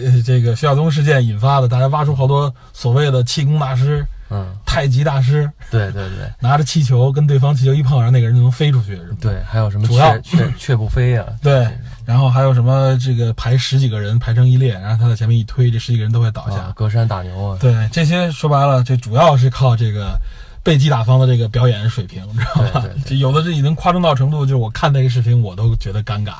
[0.06, 8.96] 呃这个徐晓东事件引发的，大家挖出好多所谓的气功大师、嗯太极大师，对对对拿着气球跟对方气球一碰，然后那个人就能飞出去。
[8.96, 11.24] 是吧对，还有什么雀雀雀不飞呀？
[11.42, 11.68] 对，
[12.04, 16.56] 然后还有什么这个排十几个人排成一列，然后他在前面一推，这十几个人都会倒下。
[16.56, 20.18] 啊，隔山打牛啊，对，这些说白了，这主要是靠这个
[20.62, 22.94] 被击打方的这个表演水平，知道吧对对？
[22.94, 26.34] 对这有的这已经夸张到程度，就是我看那个视频我都觉得尴尬。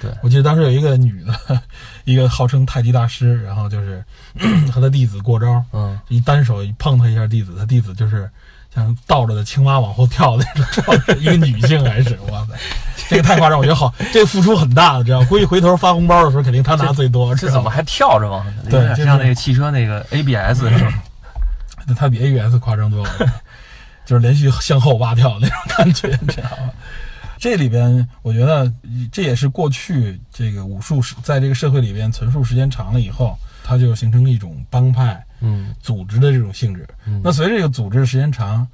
[0.00, 1.60] 对我记得当时有一个女的，
[2.04, 4.02] 一个号称太极大师，然后就是
[4.72, 8.28] 和他弟子过招，嗯一单手一碰他一下弟子，他弟子就是
[8.74, 12.54] 像倒着的青蛙往后跳的那种状态，一个女性还是哇塞，
[13.08, 15.22] 这个太夸张，我觉得好，这个付出很大的，知道？
[15.24, 17.34] 估计回头发红包的时候，肯定他拿最多？
[17.36, 18.44] 这怎么还跳着往？
[18.70, 21.02] 对就像那个汽车那个 ABS 是吧？
[21.86, 23.10] 那它比 ABS 夸张多了，
[24.06, 26.70] 就是连续向后蛙跳那种感觉，你知道吗？
[27.40, 28.70] 这里边，我觉得
[29.10, 36.86] 这也是过去这个武术是在这个社会里边存数时间长了以后，它就形成一种帮派嗯组织的这种性质。
[37.06, 38.68] 嗯那随着这个组织时间长，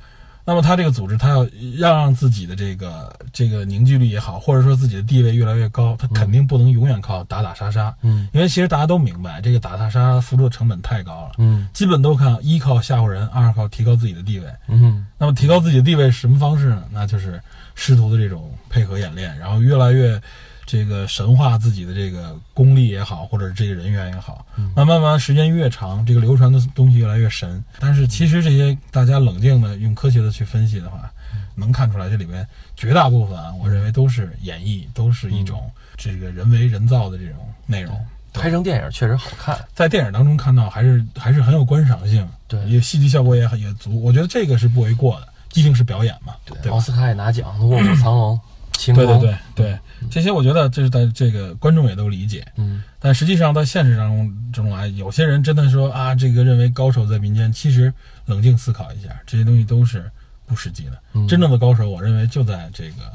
[0.46, 1.44] 那么他这个组织，他要
[1.78, 11.32] 要让自己的这个这个凝聚力也好，或者说自己的地位越来越高，他肯定不能永远靠打打杀杀，嗯因为其实大家都明白，这个打打杀杀付出的成本太高了。
[11.38, 14.46] 嗯基本都看一靠吓唬人，二靠提高自己的地位。
[14.68, 16.84] 嗯那么提高自己的地位是什么方式呢？
[16.92, 17.42] 那就是
[17.74, 20.20] 师徒的这种配合演练，然后越来越
[20.66, 27.64] 这个神化自己的这个功力也好，或者是这个人员也好，慢慢慢时间越长，这个流传的东西越来越神。
[27.78, 31.08] 但是其实这些大家冷静的用科学的去分析的话，
[31.54, 37.96] 能看出来这里边绝大部分啊，我认为都是演绎，都是一种这个人为人造的这种内容。
[38.34, 39.58] 拍成电影确实好看。
[39.72, 44.02] 在电影当中看到，还是还是很有观赏性，对也戏剧效果也很也足。
[44.02, 46.78] 我觉得这个是不为过的，毕竟是表演嘛，对吧奥？
[46.80, 48.34] 斯卡也拿奖，《卧虎藏龙》
[48.76, 49.78] 《秦对》对对对，
[50.10, 52.82] 这些我觉得这是在这个观众也都理解，嗯。
[52.98, 57.92] 但实际上在现实当中中啊，有些人真的说啊，这个认为高手在民间，其实
[58.26, 60.10] 冷静思考一下，这些东西都是
[60.44, 61.02] 不实际的。
[61.14, 61.26] 嗯。
[61.26, 63.12] 真正的高手，我认为就在这个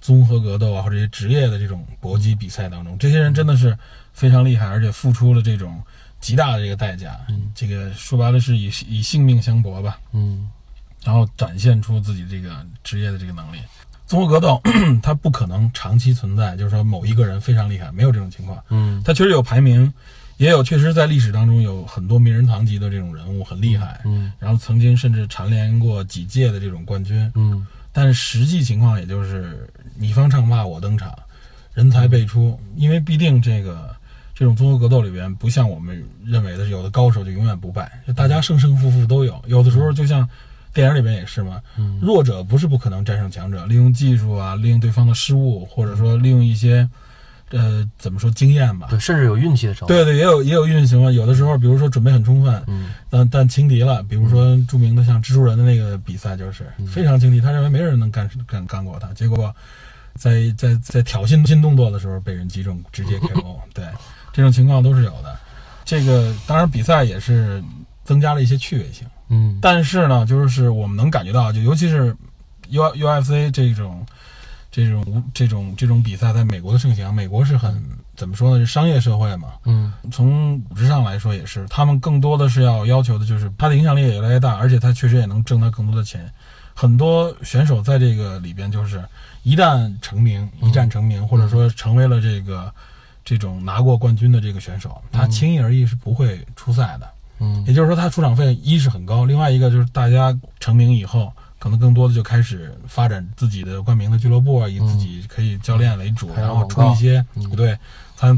[0.00, 3.76] 综合格斗啊，或者这些职业的这种搏击比赛当中，这些人真的是
[4.12, 5.82] 非常厉害，而且付出了这种
[6.20, 7.18] 极大的这个代价。
[7.28, 7.50] 嗯。
[7.54, 10.48] 这个说白了是以以性命相搏吧，嗯。
[11.02, 13.58] 然后展现出自己这个职业的这个能力。
[14.06, 14.60] 综合格斗
[15.02, 18.62] 它不可能长期存在，就是说某一个人非常厉害，没有这种情况。
[18.70, 19.92] 嗯它确实有排名，
[20.36, 27.30] 也有确实在历史当中有很多名人堂级的这种人物很厉害，嗯然后曾经甚至蝉联过几届的这种冠军。
[27.34, 31.16] 嗯但是实际情况也就是你方唱罢我登场，
[31.74, 32.58] 人才辈出。
[32.74, 33.94] 因为必定这个
[34.34, 39.40] 这种综合格斗里边，不像我们认为的有的高手就永远不败，就大家胜胜负负都有。
[39.46, 40.28] 有的时候就像
[40.74, 46.86] 电影里边也是嘛，嗯弱者不是不可能战胜强者，利用技术啊，利用对方的失误，或者说利用一些
[47.50, 48.88] 呃怎么说经验吧。
[48.90, 49.86] 对，甚至有运气的时候。
[49.86, 51.10] 对对，也有也有运行啊。
[51.10, 59.54] 有的时候，比如说准备很充分，嗯但但轻敌了，比如说著名的像蜘蛛人的那个比赛，就是嗯非常轻敌，他认为没人能干干干过他，结果
[60.16, 63.58] 在在在挑衅新动作的时候被人击中，直接 KO。
[63.72, 63.84] 对，
[64.32, 65.38] 这种情况都是有的。
[65.84, 67.62] 这个当然比赛也是
[68.04, 72.16] 增加了一些趣味性，嗯但是呢，就是我们能感觉到，就尤其是
[72.68, 74.06] U UFC 这种
[74.70, 77.82] 这种无这种这种比赛在美国的盛行，美国是很
[78.16, 78.64] 怎么说呢？
[78.64, 86.30] 是商业社会嘛，嗯从组织上来说也是，他们更多的是要要求的就是它的影响力也越来越大，而且它确实也能挣到更多的钱。
[86.76, 89.02] 很多选手在这个里边就是
[89.44, 92.72] 一旦成名，一战成名，或者说成为了这个
[93.24, 97.08] 这种拿过冠军的这个选手，他轻易而易是不会出赛的。
[97.38, 97.64] 嗯。
[97.66, 107.48] 也就是说，他出场费一是很高，另外一个就是大家成名以后，可能更多的就开始发展自己的冠名的俱乐部啊，以自己可以教练为主，拍然后出一些嗯。
[107.48, 107.56] 不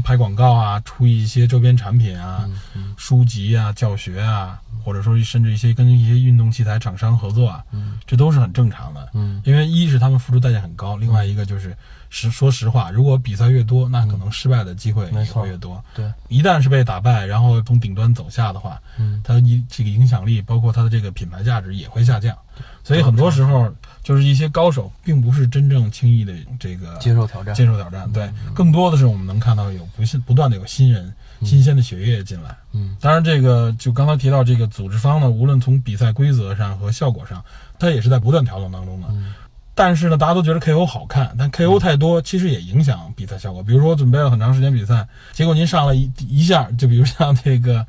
[0.01, 9.09] 拍广告啊，出一些周边产品啊、嗯嗯书籍啊、教学啊，或者说甚至一些跟一些运动器材厂商合作啊，嗯这都是很正常的。
[9.13, 11.75] 嗯因为一是他们付出代价很高，另外一个就是
[12.09, 15.83] 实说实话，如果比赛越多，那可能失败的机会也会越多。
[15.93, 22.35] 对，一旦是被打败，然后从顶端走下的话，嗯它一这个影响力，包括它的这个品牌价值也会下降。
[22.83, 23.71] 所以很多时候，
[24.07, 32.55] 就是一些高手并不是真正轻易的这个接受挑战，接受挑战，对，更多的是我们能看到有不信不断的有新人、新鲜的血液进来。
[32.71, 37.43] 嗯当然，这个就刚才提到这个组织方呢，无论从比赛规则上和效果上，
[37.77, 39.07] 它也是在不断调整当中的。
[39.11, 39.33] 嗯
[39.75, 43.61] 但是呢，大家都觉得 KO 好看，但 KO 太多其实也影响比赛效果。
[43.61, 47.85] 比如说，我准备了很长时间比赛，结果您上了一一下，就比如像这个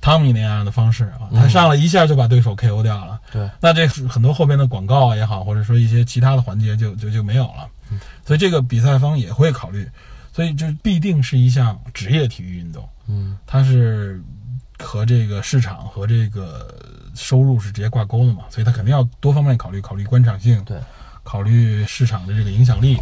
[0.00, 3.18] 汤米那样的方式啊，他上来一下就把对手 KO 掉了。
[3.32, 7.68] 对，那这很多后边的广告啊也好，或者说一些其他的环节就就就没有了。
[8.24, 9.88] 所以这个比赛方也会考虑，
[10.32, 13.36] 所以这必定是一项职业体育运动，嗯。
[13.46, 14.22] 它是
[14.78, 16.74] 和这个市场和这个
[17.14, 20.76] 收入是直接挂钩的嘛，所以它肯定要多方面考虑，考虑观赏性，对，
[21.24, 22.96] 考虑市场的这个影响力，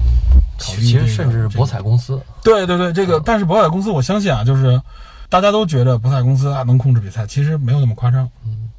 [0.59, 3.23] 考虑其这个实甚至博彩公司，对对对，这个嗯。
[3.27, 4.81] 但是博彩公司，我相信啊，就是
[5.29, 8.29] 大家都觉得博彩公司啊能控制比赛，其实没有那么夸张。
[8.45, 8.70] 嗯，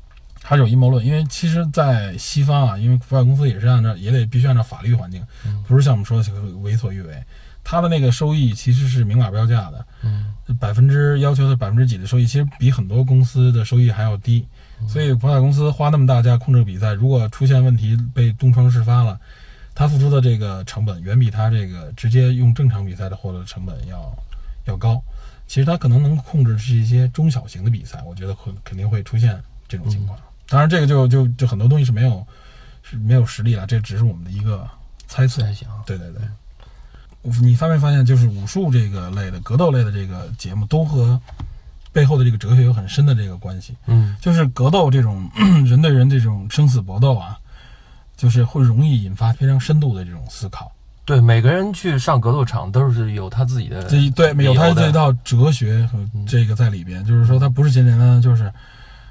[0.42, 7.24] 还是有阴谋论，因为其实，在西方啊，因为博彩公司也是按照也得必须按照法律环境，嗯不是像我们说的这个为所欲为。
[7.64, 14.48] 它的那个收益其实是明码标价的，嗯百分之要求的百分之几的收益，其实比很多公司的收益还要低。
[14.88, 19.20] 所以博彩公司花那么大价控制比赛，如果出现问题被东窗事发了，
[19.76, 24.18] 他付出的这个成本远比他这个直接用正常比赛的获得成本要
[24.64, 25.04] 要高。
[25.48, 30.20] 其实他可能能控制是一些中小型的比赛，我觉得会肯定会出现这种情况。
[30.50, 32.26] 当然，这个就就就很多东西是没有
[32.84, 34.70] 是没有实力了，这只是我们的一个
[35.08, 35.42] 猜测。
[35.86, 41.20] 对对对，你发没发现，就是武术这个类的、格斗类的这个节目，都和
[41.92, 43.76] 背后的这个哲学有很深的这个关系。
[43.88, 45.30] 嗯就是格斗这种
[45.66, 47.38] 人对人这种生死搏斗啊，
[48.16, 50.72] 就是会容易引发非常深度的这种思考。
[51.08, 55.98] 对，每个人去上格斗场都是有他自己的这对有他这套哲学和
[56.28, 58.52] 这个在里边，就是说他不是简简单单就是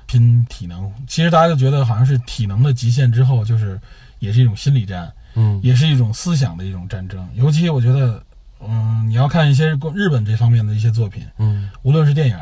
[0.05, 0.93] 拼体能。
[1.07, 3.81] 其实大家就觉得好像是体能的极限之后，就是
[4.19, 5.11] 也是一种心理战。
[5.39, 7.27] 嗯也是一种思想的一种战争。
[7.35, 8.23] 尤其我觉得，
[8.61, 12.39] 嗯，你要看一些日本这方面的一些作品，嗯无论是电影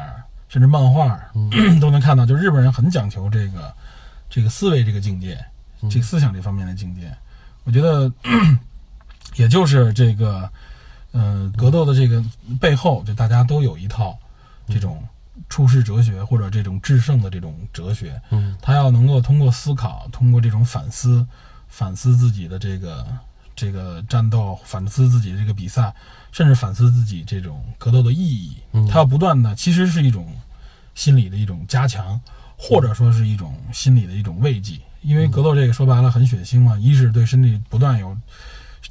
[0.48, 1.50] 甚至漫画，嗯
[1.80, 3.74] 都能看到，就日本人很讲求这个
[4.28, 5.36] 这个思维这个境界，
[5.80, 7.12] 嗯这个思想这方面的境界。
[7.64, 8.12] 我觉得，
[9.37, 10.49] 也就是这个，
[11.12, 12.22] 嗯、格斗的这个
[12.61, 14.18] 背后，就大家都有一套
[14.68, 15.03] 这种
[15.49, 18.20] 处世哲学或者这种制胜的这种哲学。
[18.30, 21.26] 嗯他要能够通过思考，通过这种反思，
[21.68, 23.07] 反思自己的这个
[23.57, 25.95] 这个战斗，反思自己的这个比赛，
[26.32, 28.57] 甚至反思自己这种格斗的意义。
[28.72, 30.26] 嗯他要不断的，其实是一种
[30.95, 32.20] 心理的一种加强，
[32.57, 34.78] 或者说是一种心理的一种慰藉。
[35.03, 38.16] 因为格斗这个说白了很血腥嘛，一是对身体不断有。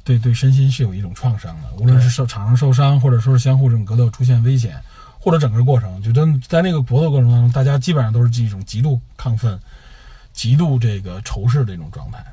[0.02, 4.76] 对对，身心是有一种创伤的，无论是受场上受伤，或者说是相互这种格斗出现危险，
[5.18, 9.58] 或者整个过程，就真在那个搏斗过程当中，大家基本上都是一种极度亢奋、
[10.32, 12.24] 极度这个仇视的一种状态。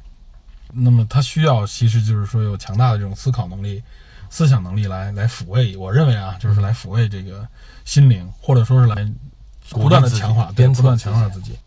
[0.74, 3.84] 那么他需要，其实就是说有强大的这种思考能力、
[4.30, 5.76] 思想能力来来抚慰。
[5.78, 7.48] 我认为啊，就是来抚慰这个
[7.86, 9.06] 心灵，或者说是来
[9.70, 11.58] 不断的强化，对，鞭策不断强化自己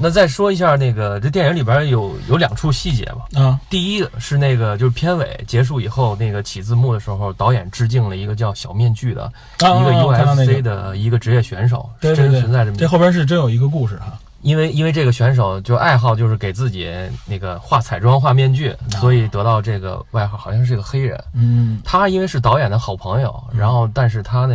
[0.00, 3.26] 那再说一下那个这电影里边有有两处细节吧。
[3.34, 3.60] 啊。
[3.68, 9.24] 第一个是那个就是片尾结束以后，那个起字幕的时候，导演致敬了一个叫小面具的
[9.58, 14.18] 啊一个 UFC 的一个职业选手，对对对真存在这么这后边是真有一个故事哈。
[14.42, 16.88] 因为因为这个选手就爱好就是给自己
[17.26, 21.22] 那个画彩妆、画面具，所以得到这个外号，好像是个黑人。
[21.34, 24.54] 嗯他因为是导演的好朋友，然后但是他呢，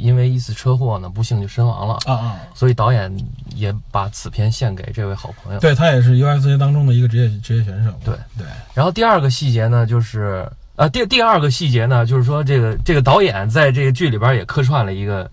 [0.00, 3.14] 因为一次车祸呢，不幸就身亡了，啊啊，所以导演
[3.56, 5.60] 也把此片献给这位好朋友。
[5.60, 7.90] 对他也是 UFC 当中的一个职业职业选手。
[8.04, 15.30] 对对，然后第二个细节呢，就是啊，第第二个细节呢，就是说这个这个导演在这个剧里边也客串了一个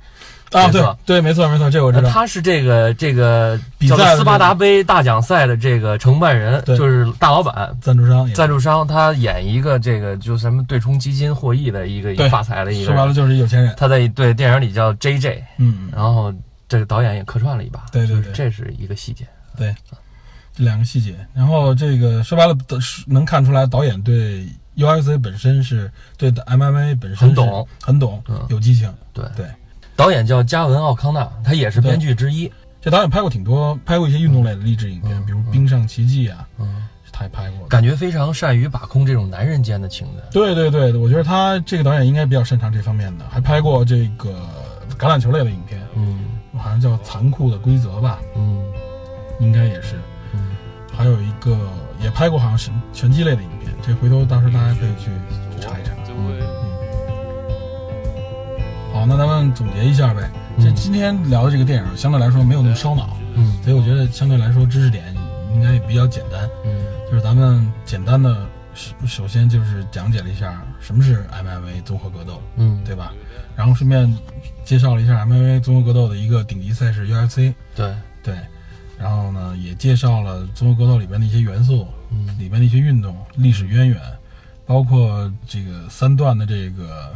[0.52, 2.08] 啊，对对，没错没错，这个我知道。
[2.08, 7.76] 呃他是这个这个比赛斯巴达杯大奖赛的这个承办人，就是大老板。
[7.82, 13.74] 赞助商赞助商他演一个这个就什么对冲基金获益的一个对发财的一个说白了，就是有钱人。
[13.76, 16.32] 他在对电影里叫 J J，嗯，然后
[16.74, 19.28] 这个导演也客串了一把，对对对就是这是一个细节。
[19.56, 19.76] 对
[20.56, 28.92] 这两个细节，然后这个说白了是能看出来导演对 UFC 本身是对 MMA 本身很懂，很懂嗯，有激情。
[29.14, 29.46] 对对，
[29.96, 32.52] 导演叫加文奥康纳，他也是编剧之一。
[32.82, 37.68] 这导演拍过挺多，拍过一些运动类的励志影片，嗯比如《冰上奇迹》啊，嗯，他也拍过。
[37.68, 40.26] 感觉非常善于把控这种男人间的情感。
[40.32, 44.32] 对对对，我觉得他这个导演应该比较擅长这方面的，还拍过这个
[44.98, 46.20] 橄榄球类的影片，嗯
[46.58, 48.64] 好像叫《残酷的规则》吧，嗯
[49.40, 49.96] 应该也是。
[50.34, 50.56] 嗯，
[50.96, 51.58] 还有一个
[52.02, 55.06] 也拍过好像是拳击类的影片，这回头到时候大家可以去
[55.56, 55.92] 去查一查。
[58.94, 60.30] 好，那咱们总结一下呗。
[60.60, 65.04] 这嗯今天聊的这个电影相对来说没有那么烧脑，嗯所以我觉得相对来说知识点
[65.54, 66.48] 应该也比较简单。
[66.64, 66.72] 嗯
[67.10, 73.12] 就是咱们简单的首首先就是讲解了一下什么是 MMA 综合格斗，嗯，对吧？
[73.56, 74.06] 然后顺便
[74.64, 78.36] 介绍了一下 MMA 综合格斗的一个顶级赛事 UFC，对，对。
[78.98, 84.00] 然后呢，也介绍了综合格斗里边的一些元素，嗯里边的一些运动历史渊源，
[84.66, 87.14] 包括这个三段的这个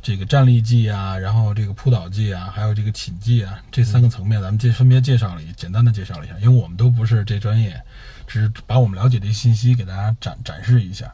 [0.00, 7.78] 这个站立技啊，然后这个扑倒技啊，还有这个擒技啊，这三个层面咱们介分别介绍了一简单的介绍了一下，因为我们都不是这专业，
[8.26, 11.12] 只是把我们了解的一些信息给大家展展示一下。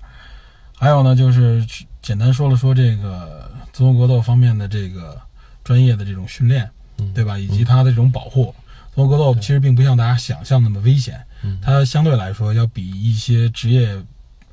[0.77, 1.66] 还有呢，就是
[2.03, 5.20] 简单说了说这个综合格斗方面的这个
[5.65, 7.37] 专业的这种训练，嗯对吧？
[7.37, 8.55] 以及它的这种保护。
[8.95, 14.01] 综合格斗其实并不像大家想象那么危险，嗯它相对来说要比一些职业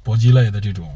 [0.01, 0.89] 搏击类的这种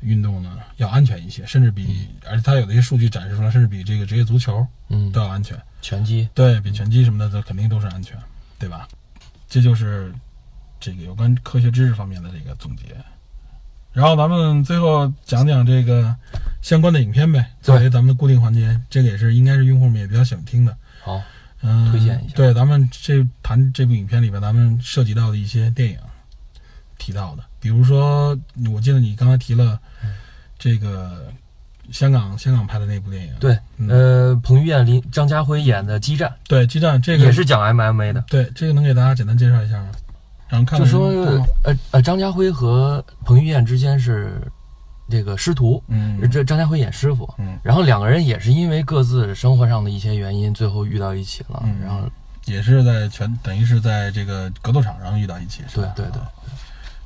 [0.00, 5.60] 运动呢要安全一些，甚至比，而且它有的一些数据展示出来，甚至比这个职业足球嗯都，要安全。
[5.82, 8.16] 拳击，对比拳击什么的，都肯定都是安全，
[8.58, 8.88] 对吧？
[9.48, 10.14] 这就是
[10.78, 12.84] 这个有关科学知识方面的这个总结。
[13.92, 16.14] 然后咱们最后讲讲这个
[16.62, 20.76] 相关的影片呗，作为咱们的固定环节，这个也是应该是用户们也比较喜欢听的。
[21.02, 21.20] 好，
[21.62, 22.34] 嗯，推荐一下。
[22.34, 25.98] 对，咱们这谈这部影片里边，咱们涉及到的一些电影
[26.98, 28.38] 提到的，比如说，
[28.72, 29.80] 我记得你刚才提了
[30.58, 31.32] 这个
[31.90, 33.88] 香港香港拍的那部电影，对，嗯。
[33.88, 39.90] 呃，彭于晏、林张家辉演的《激战对，激战这》个也是讲 MMA 的，对，这个能给大家简单介绍一下吗？
[40.50, 41.08] 然后看就说
[41.62, 44.42] 呃呃，张家辉和彭于晏之间是
[45.08, 46.20] 这个师徒，嗯。
[46.30, 51.80] 这张家辉演师傅，嗯，然后两个人也是因为各自生活上的一些原因，最后遇到一起了，嗯。
[51.80, 52.00] 然后
[52.44, 55.62] 也是在全等于是在这个格斗场上遇到一起？
[55.72, 56.20] 对对对。
[56.20, 56.28] 啊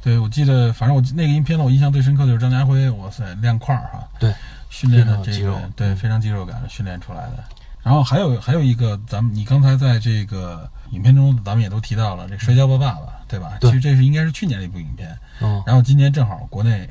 [0.05, 4.34] 对，我记得，反正我那个影片呢，我印象最深刻的就是张家辉，哇塞，亮块儿哈，对，
[4.68, 7.42] 训练的这个，对，非常肌肉感训练出来的。
[7.82, 13.59] 然后还有还有一个，咱们你刚才在这个影片中，咱们也都提到了这个《摔跤吧，爸爸》，对吧？
[13.61, 13.70] 对。
[13.70, 16.89] 其实这是应该是去年的一部影片，嗯，然后今年正好国内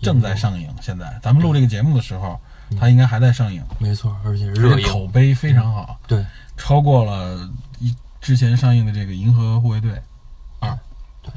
[0.00, 1.18] 正在上映，现在。
[1.20, 2.40] 咱们录这个节目的时候，
[2.78, 6.24] 它应该还在上映，没错，而且是口碑非常好，对，
[6.56, 9.90] 超过了一之前上映的这个《银河护卫队
[10.60, 10.70] 二》。
[11.20, 11.32] 对，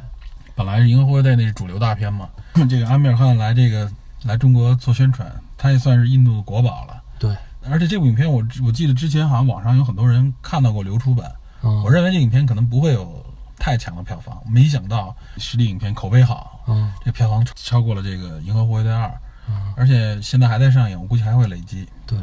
[0.54, 2.30] 本来是《银河护卫队》那是主流大片嘛，
[2.70, 3.92] 这个阿米尔汗来这个
[4.24, 7.02] 来中国做宣传，他也算是印度的国宝了。
[7.18, 7.36] 对，
[7.70, 11.32] 而且这部影片我我记得之前好像网上有很多人看到过流出版，
[11.64, 11.82] 嗯。
[11.84, 13.23] 我认为这影片可能不会有
[13.64, 16.92] 太强的票房，没想到实力影片口碑好，嗯。
[17.06, 19.08] 这票房超过了这个《银河护卫队二》，
[19.48, 21.88] 嗯，而且现在还在上映，我估计还会累积。
[22.06, 22.20] 对，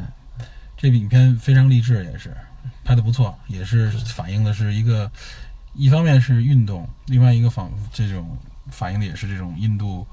[0.76, 2.36] 这部影片非常励志，也是。
[2.84, 5.10] 拍的不错，也是反映的是一个，
[5.72, 8.36] 一方面是运动，另外一个反这种
[8.70, 10.06] 反映的也是这种印度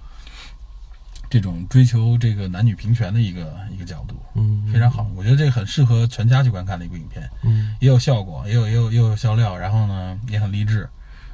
[1.30, 5.05] 这种追求这个男女平权的一个一个角度，嗯，非常好。
[5.13, 10.88] 我觉得这个很适合全家去观看的一部影片，嗯，也有效果，也有也有也有笑料，然后呢也很励志，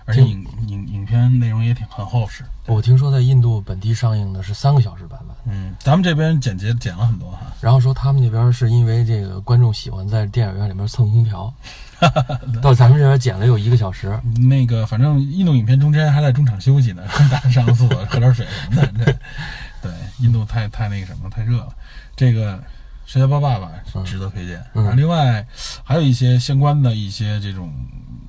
[0.05, 2.43] 而且嗯影影影片内容也挺很厚实。
[2.67, 11.53] 我听说在印度本地上映的是三个小时版本，嗯，咱们这边剪辑剪了很多哈，然后说他们那边是因为这个观众喜欢在电影院里面蹭空调，
[12.61, 19.05] 到咱们这边剪了有一个小时，那个反正印度影片中间还在中场休息呢，大家上个厕所喝点水什么的。
[19.05, 19.13] 这
[19.83, 21.75] 对，印度太太那个什么太热了。
[22.15, 22.55] 这个
[23.05, 24.57] 《摔跤吧爸爸》嗯值得推荐。
[24.73, 25.45] 嗯然后另外
[25.83, 27.69] 还有一些相关的一些这种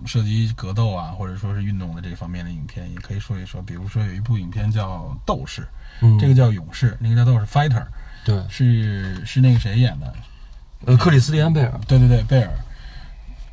[0.06, 3.62] 涉及格斗啊，或者说是运动的这方面的影片，也可以说一说。
[3.62, 5.62] 比如说有一部影片叫《斗士》，
[6.02, 7.82] 嗯，这个叫《勇士》，那个叫《斗士 Fighter》，
[8.24, 10.14] 对，是是那个谁演的？
[10.86, 12.50] 呃，克里斯蒂安贝尔，对对对，贝尔。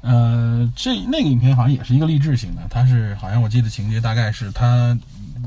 [0.01, 4.97] 呃，这那个影片好像也是一个励志型的，他是好像我记得情节大概是他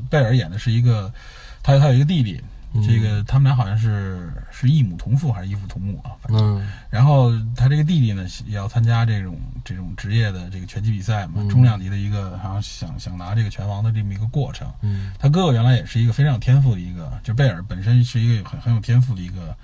[0.09, 1.13] 贝尔演的是一个，
[1.61, 2.41] 他他有一个弟弟，
[2.81, 6.11] 这个他们俩好像是是异母同父还是异父同母啊？
[6.21, 6.59] 反正。
[6.59, 14.71] 嗯然后他这个弟弟呢，也要参加这种这种职业的这个拳击比赛嘛，嗯中量级的一个，好像想想拿这个拳王的这么一个过程。
[14.81, 19.55] 嗯他哥哥原来也是一个非常有天赋的一个，就贝尔本身是一个很很有天赋的一个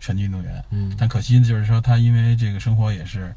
[0.00, 3.32] 拳击运动员，嗯但可惜就是说他因为这个生活也是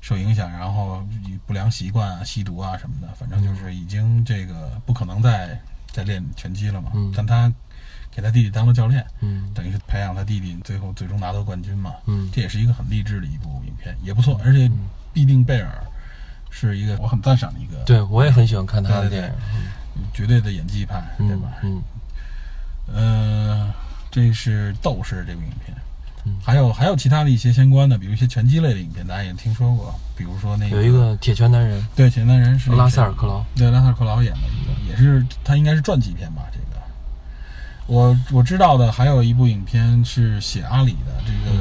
[0.00, 1.06] 受影响，然后
[1.46, 5.56] 不良习惯啊、吸毒啊什么的，反正就是已经这个不可能再
[5.92, 6.90] 再练拳击了嘛。
[6.94, 7.52] 嗯但他
[8.16, 11.92] 给他弟弟当了教练，嗯等于是培养他弟弟，最后最终拿到冠军嘛。
[12.06, 14.70] 嗯这也是一个很励志的一部影片，也不错，而且
[15.12, 15.84] 必定贝尔
[16.50, 19.34] 是一个我很赞赏的一个，对我也很喜欢看他的对对电影。
[20.12, 21.48] 绝对的演技派，对嗯吧？
[21.62, 21.82] 嗯
[22.94, 23.74] 呃，
[24.10, 25.76] 这是斗士这部影片
[26.26, 33.42] 嗯，还有还有其他的一些相关的，比如一些拳击类的影片，大家也听说过，比如说那个有一个铁拳男人对铁拳男人是拉塞尔克劳。
[33.54, 36.42] 对拉塞尔克劳演的一个，也是他应该是传记片吧？
[37.86, 41.56] 这个我我知道的还有一部影片是写阿里的，这个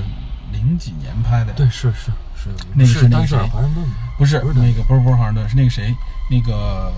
[0.52, 3.94] 零几年拍的，对，是是是，那个是那个谁华盛顿吗？
[4.18, 5.94] 不是不是那个不是不是华盛顿，是那个谁，
[6.30, 6.92] 那个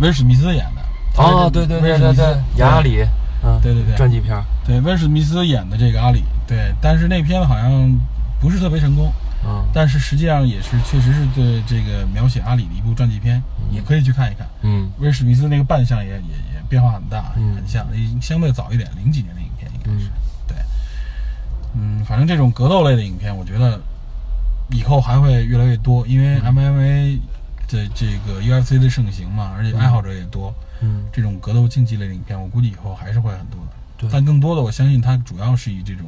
[0.00, 0.82] 威尔史密斯演的。
[1.16, 3.04] 哦，对对对对对，雅阿里，
[3.42, 7.98] 嗯，对对对传记片，对，威尔史密斯演的这个阿里，对，但是那片子好像
[8.40, 9.12] 不是特别成功，
[9.44, 14.46] 嗯但是实际上也是确实是对这个描写阿里的一部传记片，也可以去看一看。
[14.62, 17.86] 嗯威尔史密斯那个扮相也也也变化很大，嗯很像，
[18.20, 20.08] 相对早一点，零几年的影片应该是。
[20.08, 20.12] 嗯
[20.46, 20.56] 对，
[21.74, 23.80] 嗯，反正这种格斗类的影片，我觉得
[24.70, 27.18] 以后还会越来越多，因为 MMA
[27.68, 33.72] 的这个 UFC 的盛行嘛，而且爱好者也多，嗯这种格斗竞技类的影片，我估计以后还是会很多的。
[33.98, 36.06] 对但更多的，我相信它主要是以这种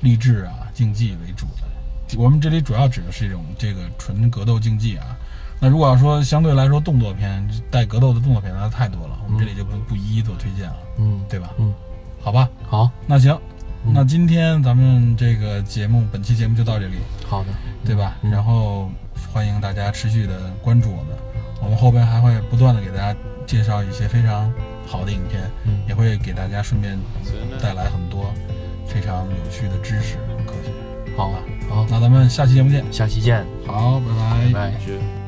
[0.00, 2.16] 励志啊、竞技为主的。
[2.16, 5.16] 我们这里主要指的是一种这个纯格斗竞技啊。
[5.60, 11.50] 那如果要说相对来说动作片带格斗的动作片，那太多了，我们这里就不不一一做推荐了，嗯对吧？
[11.58, 11.72] 嗯，
[12.20, 13.38] 好吧，好那行，
[13.84, 16.94] 嗯那今天咱们这个节目，本期节目就到这里，
[17.26, 17.50] 好的，
[17.84, 18.16] 对吧？
[18.22, 18.90] 嗯然后
[19.32, 21.06] 欢迎大家持续的关注我们，
[21.62, 23.14] 我们后边还会不断的给大家
[23.46, 24.50] 介绍一些非常
[24.86, 26.98] 好的影片，嗯也会给大家顺便
[27.60, 28.32] 带来很多
[28.86, 30.72] 非常有趣的知识和科学。
[31.16, 31.30] 好
[31.68, 32.82] 好，那咱们下期节目见。
[32.90, 34.70] 下期见，好，拜拜拜拜。
[34.80, 35.19] Je